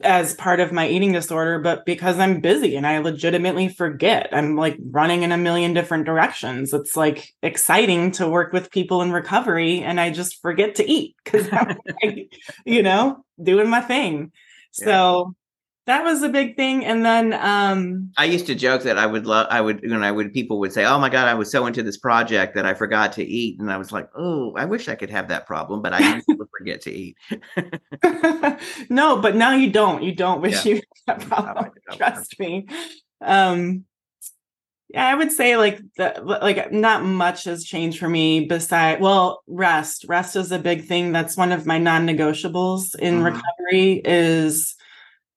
as 0.00 0.34
part 0.34 0.60
of 0.60 0.72
my 0.72 0.88
eating 0.88 1.12
disorder, 1.12 1.58
but 1.58 1.84
because 1.84 2.18
I'm 2.18 2.40
busy 2.40 2.76
and 2.76 2.86
I 2.86 2.98
legitimately 2.98 3.68
forget. 3.68 4.28
I'm 4.32 4.56
like 4.56 4.76
running 4.90 5.22
in 5.22 5.32
a 5.32 5.36
million 5.36 5.74
different 5.74 6.04
directions. 6.04 6.72
It's 6.72 6.96
like 6.96 7.32
exciting 7.42 8.12
to 8.12 8.28
work 8.28 8.52
with 8.52 8.70
people 8.70 9.02
in 9.02 9.12
recovery 9.12 9.80
and 9.80 10.00
I 10.00 10.10
just 10.10 10.40
forget 10.40 10.76
to 10.76 10.90
eat 10.90 11.16
because 11.24 11.48
I'm 11.52 11.76
like, 12.02 12.32
you 12.64 12.82
know, 12.82 13.24
doing 13.42 13.68
my 13.68 13.80
thing. 13.80 14.32
Yeah. 14.78 14.84
So 14.84 15.34
that 15.86 16.04
was 16.04 16.22
a 16.22 16.28
big 16.28 16.56
thing 16.56 16.84
and 16.84 17.04
then 17.04 17.32
um 17.32 18.10
i 18.16 18.24
used 18.24 18.46
to 18.46 18.54
joke 18.54 18.82
that 18.82 18.98
i 18.98 19.06
would 19.06 19.26
love 19.26 19.46
i 19.50 19.60
would 19.60 19.80
when 19.82 20.04
i 20.04 20.12
would 20.12 20.32
people 20.32 20.60
would 20.60 20.72
say 20.72 20.84
oh 20.84 20.98
my 20.98 21.08
god 21.08 21.26
i 21.26 21.34
was 21.34 21.50
so 21.50 21.66
into 21.66 21.82
this 21.82 21.96
project 21.96 22.54
that 22.54 22.64
i 22.64 22.72
forgot 22.72 23.12
to 23.12 23.24
eat 23.24 23.58
and 23.58 23.70
i 23.70 23.76
was 23.76 23.90
like 23.90 24.08
oh 24.14 24.52
i 24.56 24.64
wish 24.64 24.88
i 24.88 24.94
could 24.94 25.10
have 25.10 25.28
that 25.28 25.46
problem 25.46 25.82
but 25.82 25.92
i 25.92 25.98
never 26.28 26.48
forget 26.56 26.80
to 26.80 26.90
eat. 26.92 27.16
No 28.88 29.20
but 29.20 29.36
now 29.36 29.52
you 29.52 29.70
don't. 29.70 30.02
You 30.02 30.14
don't 30.14 30.40
wish 30.40 30.64
yeah. 30.64 30.74
you 30.74 30.82
had 31.06 31.20
that 31.20 31.28
problem 31.28 31.70
trust 31.92 32.38
me. 32.38 32.66
Um 33.20 33.84
yeah 34.88 35.08
i 35.08 35.14
would 35.14 35.32
say 35.32 35.56
like 35.56 35.80
the, 35.96 36.12
like 36.42 36.70
not 36.70 37.02
much 37.02 37.44
has 37.44 37.64
changed 37.64 37.98
for 37.98 38.08
me 38.08 38.46
beside 38.46 39.00
well 39.00 39.42
rest. 39.46 40.04
Rest 40.08 40.36
is 40.36 40.52
a 40.52 40.58
big 40.58 40.84
thing. 40.84 41.12
That's 41.12 41.36
one 41.36 41.52
of 41.52 41.66
my 41.66 41.78
non-negotiables 41.78 42.94
in 42.96 43.14
mm-hmm. 43.14 43.24
recovery 43.24 44.02
is 44.04 44.74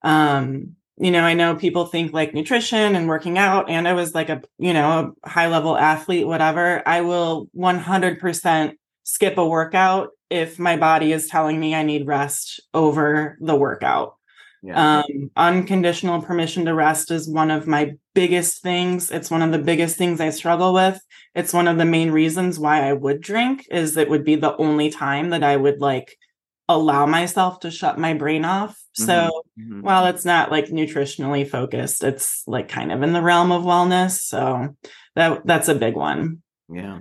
um, 0.06 0.76
you 0.98 1.12
know, 1.12 1.24
I 1.24 1.34
know 1.34 1.56
people 1.56 1.88
think 1.88 2.14
like 2.14 2.34
nutrition 2.34 2.96
and 2.96 3.08
working 3.08 3.38
out, 3.38 3.70
and 3.70 3.88
I 3.88 3.94
was 3.94 4.16
like 4.16 4.30
a, 4.30 4.42
you 4.58 4.72
know, 4.72 5.14
a 5.24 5.30
high 5.30 5.48
level 5.48 5.78
athlete, 5.78 6.26
whatever. 6.26 6.82
I 6.88 7.02
will 7.02 7.50
100% 7.58 8.74
skip 9.04 9.38
a 9.38 9.46
workout 9.46 10.10
if 10.30 10.58
my 10.58 10.78
body 10.78 11.12
is 11.12 11.28
telling 11.28 11.60
me 11.60 11.76
I 11.76 11.84
need 11.84 12.08
rest 12.08 12.62
over 12.74 13.38
the 13.42 13.56
workout. 13.56 14.16
Yeah. 14.64 15.00
Um, 15.00 15.32
unconditional 15.36 16.22
permission 16.22 16.66
to 16.66 16.74
rest 16.74 17.12
is 17.12 17.30
one 17.30 17.52
of 17.52 17.68
my 17.68 17.94
biggest 18.14 18.64
things. 18.64 19.12
It's 19.12 19.30
one 19.30 19.42
of 19.42 19.52
the 19.52 19.60
biggest 19.60 19.98
things 19.98 20.22
I 20.22 20.30
struggle 20.30 20.74
with. 20.74 21.00
It's 21.36 21.54
one 21.54 21.68
of 21.68 21.78
the 21.78 21.86
main 21.86 22.10
reasons 22.10 22.58
why 22.58 22.88
I 22.88 22.94
would 22.94 23.22
drink 23.22 23.68
is 23.70 23.98
it 23.98 24.10
would 24.10 24.24
be 24.24 24.36
the 24.36 24.56
only 24.58 24.90
time 24.90 25.32
that 25.32 25.44
I 25.44 25.58
would 25.58 25.82
like 25.82 26.18
allow 26.68 27.06
myself 27.06 27.60
to 27.62 27.72
shut 27.72 28.00
my 28.00 28.14
brain 28.14 28.46
off. 28.46 28.72
Mm-hmm. 28.72 29.06
So 29.06 29.44
mm-hmm. 29.60 29.82
while 29.82 30.08
it's 30.08 30.26
not 30.26 30.52
like 30.52 30.68
nutritionally 30.68 31.48
focused, 31.48 32.04
it's 32.04 32.44
like 32.48 32.68
kind 32.68 32.92
of 32.92 33.04
in 33.04 33.14
the 33.14 33.22
realm 33.22 33.52
of 33.52 33.64
wellness. 33.64 34.20
So 34.22 34.76
that 35.16 35.46
that's 35.46 35.68
a 35.68 35.76
big 35.76 35.96
one. 35.96 36.42
Yeah. 36.70 37.00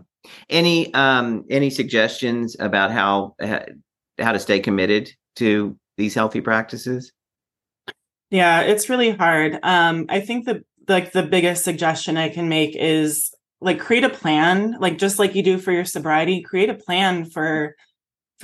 Any 0.49 0.93
um 0.95 1.45
any 1.51 1.71
suggestions 1.71 2.57
about 2.59 2.91
how 2.91 3.37
how 4.19 4.33
to 4.33 4.39
stay 4.39 4.61
committed 4.61 5.11
to 5.37 5.79
these 5.97 6.15
healthy 6.15 6.41
practices? 6.41 7.13
Yeah, 8.31 8.63
it's 8.63 8.89
really 8.89 9.11
hard. 9.11 9.59
Um 9.63 10.07
I 10.09 10.21
think 10.21 10.47
the 10.47 10.65
like 10.89 11.13
the 11.13 11.23
biggest 11.23 11.65
suggestion 11.65 12.17
I 12.17 12.29
can 12.29 12.49
make 12.49 12.77
is 12.77 13.35
like 13.61 13.81
create 13.81 14.05
a 14.05 14.11
plan, 14.11 14.77
like 14.79 14.99
just 14.99 15.19
like 15.19 15.35
you 15.35 15.43
do 15.43 15.57
for 15.57 15.73
your 15.73 15.87
sobriety, 15.87 16.43
create 16.43 16.69
a 16.69 16.75
plan 16.75 17.25
for 17.25 17.77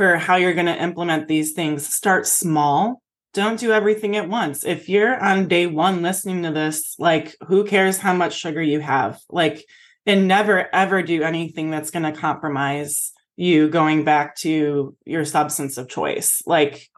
for 0.01 0.17
how 0.17 0.37
you're 0.37 0.55
going 0.55 0.65
to 0.65 0.83
implement 0.83 1.29
these 1.29 1.53
things. 1.53 1.87
Start 1.87 2.27
small. 2.27 3.03
Don't 3.35 3.61
do 3.61 3.71
everything 3.71 4.17
at 4.17 4.31
once. 4.31 4.65
If 4.65 4.89
you're 4.89 5.23
on 5.23 5.47
day 5.47 5.67
one 5.67 6.01
listening 6.01 6.43
to 6.45 6.51
this, 6.51 6.95
like, 6.99 7.37
who 7.47 7.67
cares 7.67 7.99
how 7.99 8.15
much 8.15 8.33
sugar 8.33 8.63
you 8.63 8.81
have? 8.81 9.21
Like, 9.29 9.63
and 10.07 10.27
never 10.27 10.75
ever 10.75 11.03
do 11.03 11.23
anything 11.23 11.71
that's 11.71 11.91
going 11.91 12.11
to 12.11 12.19
compromise 12.19 13.13
you 13.37 13.69
going 13.69 14.03
back 14.05 14.37
to 14.37 14.97
your 15.05 15.27
substance 15.27 15.77
of 15.77 15.91
choice. 15.91 16.43
Like, 16.47 16.89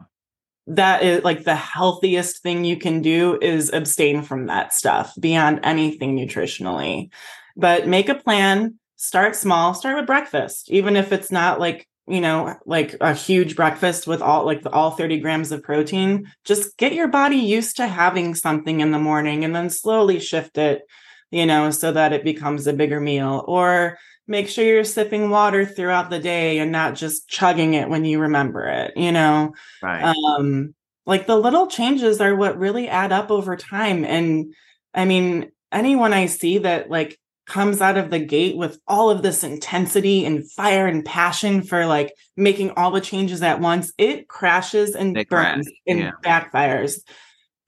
that 0.68 1.02
is 1.02 1.24
like 1.24 1.42
the 1.42 1.56
healthiest 1.56 2.40
thing 2.40 2.64
you 2.64 2.76
can 2.76 3.02
do 3.02 3.36
is 3.42 3.72
abstain 3.72 4.22
from 4.22 4.46
that 4.46 4.72
stuff 4.72 5.12
beyond 5.18 5.58
anything 5.64 6.16
nutritionally. 6.16 7.10
But 7.56 7.88
make 7.88 8.08
a 8.08 8.14
plan, 8.14 8.78
start 8.94 9.34
small, 9.34 9.74
start 9.74 9.96
with 9.96 10.06
breakfast, 10.06 10.70
even 10.70 10.94
if 10.94 11.10
it's 11.10 11.32
not 11.32 11.58
like 11.58 11.88
you 12.08 12.20
know, 12.20 12.56
like 12.66 12.96
a 13.00 13.14
huge 13.14 13.54
breakfast 13.54 14.06
with 14.06 14.20
all 14.20 14.44
like 14.44 14.62
the, 14.62 14.70
all 14.70 14.90
30 14.90 15.20
grams 15.20 15.52
of 15.52 15.62
protein, 15.62 16.30
just 16.44 16.76
get 16.76 16.94
your 16.94 17.08
body 17.08 17.36
used 17.36 17.76
to 17.76 17.86
having 17.86 18.34
something 18.34 18.80
in 18.80 18.90
the 18.90 18.98
morning 18.98 19.44
and 19.44 19.54
then 19.54 19.70
slowly 19.70 20.18
shift 20.18 20.58
it, 20.58 20.82
you 21.30 21.46
know, 21.46 21.70
so 21.70 21.92
that 21.92 22.12
it 22.12 22.24
becomes 22.24 22.66
a 22.66 22.72
bigger 22.72 23.00
meal. 23.00 23.44
Or 23.46 23.98
make 24.26 24.48
sure 24.48 24.64
you're 24.64 24.84
sipping 24.84 25.30
water 25.30 25.64
throughout 25.64 26.10
the 26.10 26.18
day 26.18 26.58
and 26.58 26.72
not 26.72 26.94
just 26.94 27.28
chugging 27.28 27.74
it 27.74 27.88
when 27.88 28.04
you 28.04 28.18
remember 28.18 28.66
it, 28.66 28.96
you 28.96 29.12
know. 29.12 29.52
Right. 29.82 30.14
Um, 30.14 30.74
like 31.06 31.26
the 31.26 31.36
little 31.36 31.66
changes 31.66 32.20
are 32.20 32.34
what 32.34 32.58
really 32.58 32.88
add 32.88 33.12
up 33.12 33.30
over 33.30 33.56
time. 33.56 34.04
And 34.04 34.54
I 34.94 35.04
mean, 35.04 35.50
anyone 35.70 36.12
I 36.12 36.26
see 36.26 36.58
that 36.58 36.90
like 36.90 37.18
comes 37.52 37.82
out 37.82 37.98
of 37.98 38.10
the 38.10 38.18
gate 38.18 38.56
with 38.56 38.80
all 38.88 39.10
of 39.10 39.20
this 39.20 39.44
intensity 39.44 40.24
and 40.24 40.50
fire 40.52 40.86
and 40.86 41.04
passion 41.04 41.62
for 41.62 41.84
like 41.84 42.14
making 42.34 42.70
all 42.70 42.90
the 42.90 43.00
changes 43.00 43.42
at 43.42 43.60
once, 43.60 43.92
it 43.98 44.26
crashes 44.26 44.94
and 44.94 45.14
burns 45.14 45.28
crash. 45.28 45.66
and 45.86 45.98
yeah. 45.98 46.12
backfires. 46.24 47.00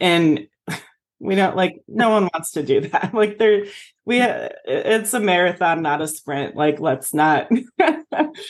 And 0.00 0.48
we 1.20 1.34
don't 1.34 1.54
like 1.54 1.82
no 1.86 2.08
one 2.08 2.30
wants 2.32 2.52
to 2.52 2.62
do 2.62 2.80
that. 2.88 3.12
Like 3.14 3.36
there 3.36 3.66
we 4.06 4.22
uh, 4.22 4.48
it's 4.64 5.12
a 5.12 5.20
marathon, 5.20 5.82
not 5.82 6.00
a 6.00 6.08
sprint. 6.08 6.56
Like 6.56 6.80
let's 6.80 7.12
not 7.12 7.50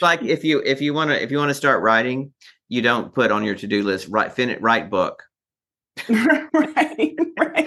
like 0.01 0.23
if 0.23 0.45
you 0.45 0.63
if 0.65 0.81
you 0.81 0.95
want 0.95 1.11
to 1.11 1.21
if 1.21 1.33
you 1.33 1.39
want 1.39 1.51
to 1.51 1.55
start 1.55 1.83
writing, 1.83 2.33
you 2.69 2.81
don't 2.81 3.13
put 3.13 3.33
on 3.33 3.43
your 3.43 3.57
to-do 3.57 3.83
list 3.83 4.07
write 4.09 4.35
finish 4.35 4.61
write 4.61 4.89
book 4.89 5.25
right, 6.09 7.14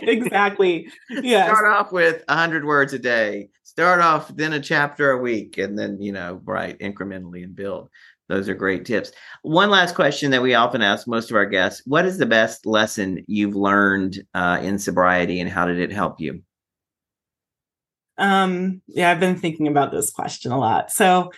exactly. 0.12 0.90
Yeah. 1.10 1.46
Start 1.46 1.66
off 1.66 1.92
with 1.92 2.24
a 2.28 2.36
hundred 2.36 2.66
words 2.66 2.94
a 2.94 3.00
day. 3.00 3.50
Start 3.64 4.02
off 4.02 4.36
then 4.36 4.54
a 4.54 4.60
chapter 4.60 5.12
a 5.12 5.18
week, 5.18 5.58
and 5.58 5.78
then 5.78 6.02
you 6.02 6.12
know, 6.12 6.42
right, 6.46 6.78
incrementally 6.80 7.44
and 7.44 7.56
build. 7.56 7.90
Those 8.30 8.50
are 8.50 8.56
great 8.56 8.86
tips. 8.86 9.12
One 9.44 9.70
last 9.70 9.96
question 9.96 10.32
that 10.32 10.42
we 10.42 10.54
often 10.54 10.82
ask 10.82 11.08
most 11.08 11.30
of 11.30 11.38
our 11.38 11.46
guests: 11.46 11.82
What 11.86 12.06
is 12.06 12.18
the 12.18 12.26
best 12.26 12.66
lesson 12.66 13.24
you've 13.28 13.56
learned 13.56 14.24
uh, 14.34 14.60
in 14.62 14.80
sobriety, 14.80 15.40
and 15.40 15.50
how 15.50 15.66
did 15.66 15.80
it 15.80 15.92
help 15.92 16.20
you? 16.20 16.42
Um, 18.18 18.82
yeah, 18.88 19.12
I've 19.12 19.20
been 19.20 19.38
thinking 19.38 19.68
about 19.68 19.92
this 19.92 20.10
question 20.10 20.52
a 20.52 20.58
lot. 20.58 20.92
So 20.92 21.32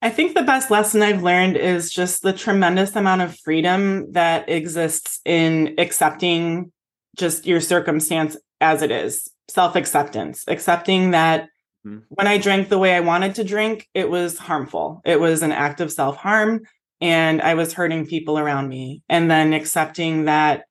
I 0.00 0.10
think 0.10 0.34
the 0.34 0.42
best 0.42 0.70
lesson 0.70 1.02
I've 1.02 1.22
learned 1.22 1.56
is 1.56 1.90
just 1.90 2.22
the 2.22 2.32
tremendous 2.32 2.94
amount 2.94 3.22
of 3.22 3.38
freedom 3.38 4.12
that 4.12 4.48
exists 4.48 5.20
in 5.24 5.74
accepting 5.78 6.72
just 7.18 7.46
your 7.46 7.60
circumstance 7.60 8.36
as 8.60 8.82
it 8.82 8.90
is 8.90 9.28
self 9.48 9.76
acceptance, 9.76 10.44
accepting 10.48 11.12
that 11.12 11.48
mm-hmm. 11.86 11.98
when 12.08 12.26
I 12.26 12.38
drank 12.38 12.68
the 12.68 12.78
way 12.78 12.94
I 12.94 13.00
wanted 13.00 13.34
to 13.36 13.44
drink, 13.44 13.88
it 13.94 14.08
was 14.08 14.38
harmful. 14.38 15.02
It 15.04 15.20
was 15.20 15.42
an 15.42 15.52
act 15.52 15.80
of 15.80 15.92
self 15.92 16.16
harm 16.16 16.62
and 17.00 17.40
I 17.42 17.54
was 17.54 17.72
hurting 17.72 18.06
people 18.06 18.38
around 18.38 18.68
me. 18.68 19.02
And 19.08 19.30
then 19.30 19.52
accepting 19.52 20.24
that 20.24 20.64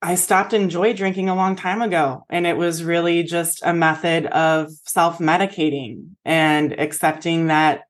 I 0.00 0.16
stopped 0.16 0.52
enjoy 0.52 0.92
drinking 0.92 1.28
a 1.28 1.34
long 1.34 1.56
time 1.56 1.80
ago. 1.80 2.24
And 2.28 2.46
it 2.46 2.56
was 2.56 2.84
really 2.84 3.22
just 3.22 3.62
a 3.64 3.72
method 3.72 4.26
of 4.26 4.70
self 4.84 5.18
medicating 5.18 6.10
and 6.24 6.78
accepting 6.78 7.46
that 7.46 7.82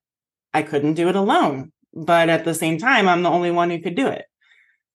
I 0.52 0.62
couldn't 0.62 0.94
do 0.94 1.08
it 1.08 1.16
alone. 1.16 1.72
But 1.92 2.28
at 2.28 2.44
the 2.44 2.54
same 2.54 2.78
time, 2.78 3.08
I'm 3.08 3.22
the 3.22 3.30
only 3.30 3.50
one 3.50 3.70
who 3.70 3.80
could 3.80 3.94
do 3.94 4.08
it. 4.08 4.24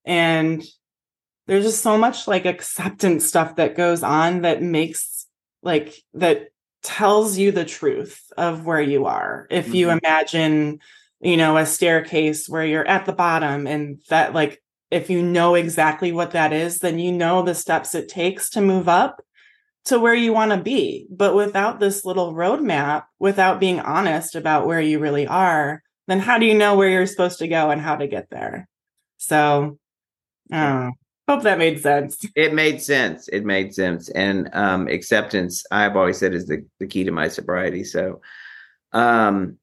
And 0.04 0.62
there's 1.50 1.64
just 1.64 1.82
so 1.82 1.98
much 1.98 2.28
like 2.28 2.46
acceptance 2.46 3.26
stuff 3.26 3.56
that 3.56 3.76
goes 3.76 4.04
on 4.04 4.42
that 4.42 4.62
makes 4.62 5.26
like 5.64 6.00
that 6.14 6.50
tells 6.84 7.36
you 7.36 7.50
the 7.50 7.64
truth 7.64 8.22
of 8.38 8.64
where 8.64 8.80
you 8.80 9.06
are. 9.06 9.48
If 9.50 9.66
mm-hmm. 9.66 9.74
you 9.74 9.90
imagine, 9.90 10.78
you 11.20 11.36
know, 11.36 11.56
a 11.56 11.66
staircase 11.66 12.48
where 12.48 12.64
you're 12.64 12.86
at 12.86 13.04
the 13.04 13.12
bottom 13.12 13.66
and 13.66 14.00
that 14.10 14.32
like 14.32 14.62
if 14.92 15.10
you 15.10 15.22
know 15.22 15.56
exactly 15.56 16.12
what 16.12 16.30
that 16.30 16.52
is, 16.52 16.78
then 16.78 17.00
you 17.00 17.10
know 17.10 17.42
the 17.42 17.56
steps 17.56 17.96
it 17.96 18.08
takes 18.08 18.50
to 18.50 18.60
move 18.60 18.88
up 18.88 19.20
to 19.86 19.98
where 19.98 20.14
you 20.14 20.32
want 20.32 20.52
to 20.52 20.56
be. 20.56 21.08
But 21.10 21.34
without 21.34 21.80
this 21.80 22.04
little 22.04 22.32
roadmap, 22.32 23.06
without 23.18 23.58
being 23.58 23.80
honest 23.80 24.36
about 24.36 24.68
where 24.68 24.80
you 24.80 25.00
really 25.00 25.26
are, 25.26 25.82
then 26.06 26.20
how 26.20 26.38
do 26.38 26.46
you 26.46 26.54
know 26.54 26.76
where 26.76 26.88
you're 26.88 27.06
supposed 27.06 27.40
to 27.40 27.48
go 27.48 27.70
and 27.70 27.80
how 27.80 27.96
to 27.96 28.06
get 28.06 28.30
there? 28.30 28.68
So, 29.16 29.80
I 30.52 30.90
Hope 31.30 31.44
that 31.44 31.58
made 31.58 31.80
sense. 31.80 32.24
It 32.34 32.54
made 32.54 32.82
sense. 32.82 33.28
It 33.28 33.44
made 33.44 33.72
sense. 33.72 34.08
And 34.08 34.50
um, 34.52 34.88
acceptance, 34.88 35.64
I've 35.70 35.96
always 35.96 36.18
said, 36.18 36.34
is 36.34 36.46
the, 36.46 36.66
the 36.80 36.88
key 36.88 37.04
to 37.04 37.12
my 37.12 37.28
sobriety. 37.28 37.84
So 37.84 38.20
um, 38.90 39.56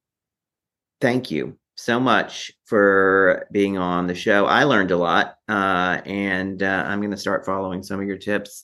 thank 1.01 1.29
you 1.29 1.57
so 1.75 1.99
much 1.99 2.53
for 2.67 3.49
being 3.51 3.77
on 3.77 4.07
the 4.07 4.15
show. 4.15 4.45
I 4.45 4.63
learned 4.63 4.91
a 4.91 4.97
lot. 4.97 5.35
Uh, 5.49 5.99
and 6.05 6.63
uh, 6.63 6.85
I'm 6.87 7.01
going 7.01 7.11
to 7.11 7.17
start 7.17 7.45
following 7.45 7.83
some 7.83 7.99
of 7.99 8.07
your 8.07 8.17
tips 8.17 8.63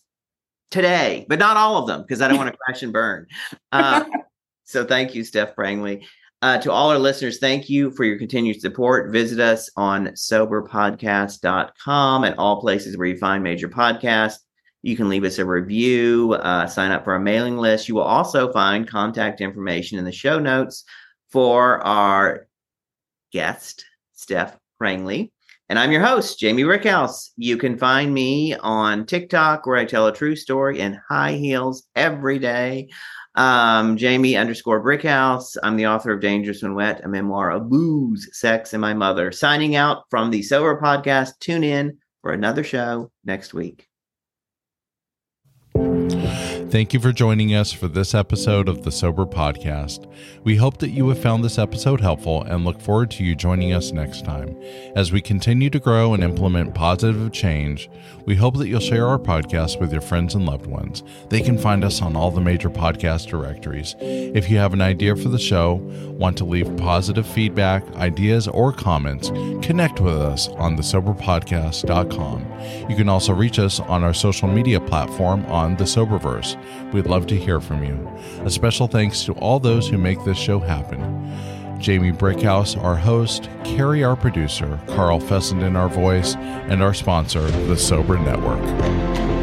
today, 0.72 1.26
but 1.28 1.40
not 1.40 1.58
all 1.58 1.76
of 1.76 1.88
them 1.88 2.04
because 2.04 2.22
I 2.22 2.30
don't 2.30 2.38
want 2.38 2.54
to 2.54 2.58
crash 2.58 2.84
and 2.84 2.94
burn. 2.94 3.28
Uh, 3.74 4.06
so 4.64 4.86
thank 4.86 5.14
you, 5.14 5.26
Steph 5.26 5.56
Prangley. 5.56 6.08
Uh, 6.44 6.58
to 6.58 6.72
all 6.74 6.90
our 6.90 7.00
listeners, 7.00 7.40
thank 7.40 7.70
you 7.70 7.90
for 7.92 8.04
your 8.04 8.18
continued 8.18 8.60
support. 8.60 9.14
Visit 9.14 9.40
us 9.40 9.70
on 9.78 10.08
soberpodcast.com 10.08 12.24
and 12.26 12.36
all 12.36 12.60
places 12.60 12.98
where 12.98 13.08
you 13.08 13.18
find 13.18 13.42
major 13.42 13.70
podcasts. 13.70 14.40
You 14.82 14.98
can 14.98 15.08
leave 15.08 15.24
us 15.24 15.40
a 15.40 15.46
review, 15.46 16.34
uh, 16.34 16.68
sign 16.68 16.92
up 16.92 17.06
for 17.06 17.14
our 17.14 17.20
mailing 17.20 17.56
list. 17.56 17.88
You 17.88 17.96
will 17.96 18.02
also 18.02 18.52
find 18.52 18.86
contact 18.86 19.40
information 19.40 19.98
in 19.98 20.04
the 20.04 20.12
show 20.12 20.38
notes 20.38 20.84
for 21.30 21.80
our 21.88 22.50
guest, 23.32 23.86
Steph 24.12 24.58
Prangley. 24.78 25.32
And 25.70 25.80
I'm 25.80 25.94
your 25.94 26.02
host, 26.02 26.40
Jamie 26.40 26.64
Brickhouse. 26.64 27.30
You 27.38 27.56
can 27.56 27.78
find 27.78 28.14
me 28.14 28.54
on 28.56 29.06
TikTok 29.06 29.66
where 29.66 29.78
I 29.78 29.86
tell 29.86 30.08
a 30.08 30.14
true 30.14 30.36
story 30.36 30.82
in 30.82 31.00
high 31.08 31.36
heels 31.36 31.88
every 31.96 32.38
day. 32.38 32.90
Um, 33.36 33.98
Jamie 33.98 34.36
underscore 34.36 34.84
Brickhouse. 34.84 35.58
I'm 35.64 35.76
the 35.76 35.88
author 35.88 36.12
of 36.12 36.22
Dangerous 36.22 36.62
When 36.62 36.76
Wet, 36.76 37.02
a 37.04 37.08
memoir 37.08 37.52
of 37.52 37.70
booze, 37.70 38.30
sex, 38.32 38.74
and 38.74 38.82
my 38.82 38.94
mother. 38.94 39.32
Signing 39.32 39.76
out 39.76 40.04
from 40.10 40.30
the 40.30 40.44
Sober 40.44 40.80
Podcast. 40.80 41.40
Tune 41.40 41.64
in 41.64 41.98
for 42.22 42.32
another 42.32 42.64
show 42.64 43.12
next 43.26 43.54
week. 43.54 43.88
Thank 46.74 46.92
you 46.92 47.00
for 47.00 47.12
joining 47.12 47.54
us 47.54 47.72
for 47.72 47.88
this 47.88 48.16
episode 48.16 48.68
of 48.68 48.82
the 48.82 48.92
Sober 48.92 49.28
Podcast. 49.28 50.12
We 50.44 50.56
hope 50.56 50.80
that 50.80 50.90
you 50.90 51.08
have 51.10 51.20
found 51.20 51.44
this 51.44 51.60
episode 51.60 52.02
helpful 52.02 52.42
and 52.42 52.66
look 52.66 52.82
forward 52.82 53.12
to 53.12 53.24
you 53.24 53.36
joining 53.36 53.74
us 53.74 53.92
next 53.92 54.26
time. 54.26 54.60
As 54.96 55.12
we 55.12 55.22
continue 55.22 55.70
to 55.70 55.80
grow 55.80 56.16
and 56.16 56.24
implement 56.24 56.74
positive 56.74 57.32
change, 57.32 57.92
we 58.26 58.36
hope 58.36 58.58
that 58.58 58.70
you'll 58.70 58.80
share 58.80 59.08
our 59.08 59.20
podcast 59.20 59.80
with 59.80 59.92
your 59.92 60.02
friends 60.02 60.34
and 60.34 60.48
loved 60.48 60.66
ones. 60.66 61.04
They 61.30 61.42
can 61.42 61.60
find 61.60 61.84
us 61.84 62.02
on 62.02 62.16
all 62.16 62.32
the 62.32 62.42
major 62.42 62.72
podcast 62.72 63.28
directories. 63.28 63.96
If 64.00 64.50
you 64.50 64.58
have 64.58 64.74
an 64.74 64.82
idea 64.82 65.16
for 65.16 65.30
the 65.30 65.38
show, 65.38 65.76
want 66.18 66.38
to 66.38 66.46
leave 66.46 66.76
positive 66.78 67.28
feedback, 67.28 67.86
ideas, 67.98 68.48
or 68.48 68.74
comments, 68.74 69.30
connect 69.64 70.00
with 70.00 70.16
us 70.16 70.48
on 70.48 70.76
thesoberpodcast.com. 70.76 72.90
You 72.90 72.96
can 72.96 73.10
also 73.10 73.34
reach 73.34 73.60
us 73.60 73.80
on 73.80 74.04
our 74.04 74.16
social 74.16 74.48
media 74.48 74.80
platform 74.80 75.46
on 75.46 75.76
the 75.76 75.84
Soberverse. 75.84 76.58
We'd 76.92 77.08
love 77.08 77.28
to 77.28 77.38
hear 77.38 77.60
from 77.60 77.84
you. 77.84 78.10
A 78.46 78.50
special 78.50 78.88
thanks 78.88 79.24
to 79.26 79.34
all 79.34 79.60
those 79.60 79.88
who 79.88 79.98
make 79.98 80.24
this 80.24 80.38
show 80.38 80.60
happen. 80.60 81.00
Jamie 81.80 82.12
Brickhouse, 82.12 82.82
our 82.82 82.96
host, 82.96 83.50
Carrie, 83.64 84.04
our 84.04 84.16
producer, 84.16 84.80
Carl 84.88 85.20
Fessenden, 85.20 85.76
our 85.76 85.90
voice, 85.90 86.36
and 86.36 86.82
our 86.82 86.94
sponsor, 86.94 87.42
the 87.42 87.78
Sober 87.78 88.18
Network. 88.18 89.43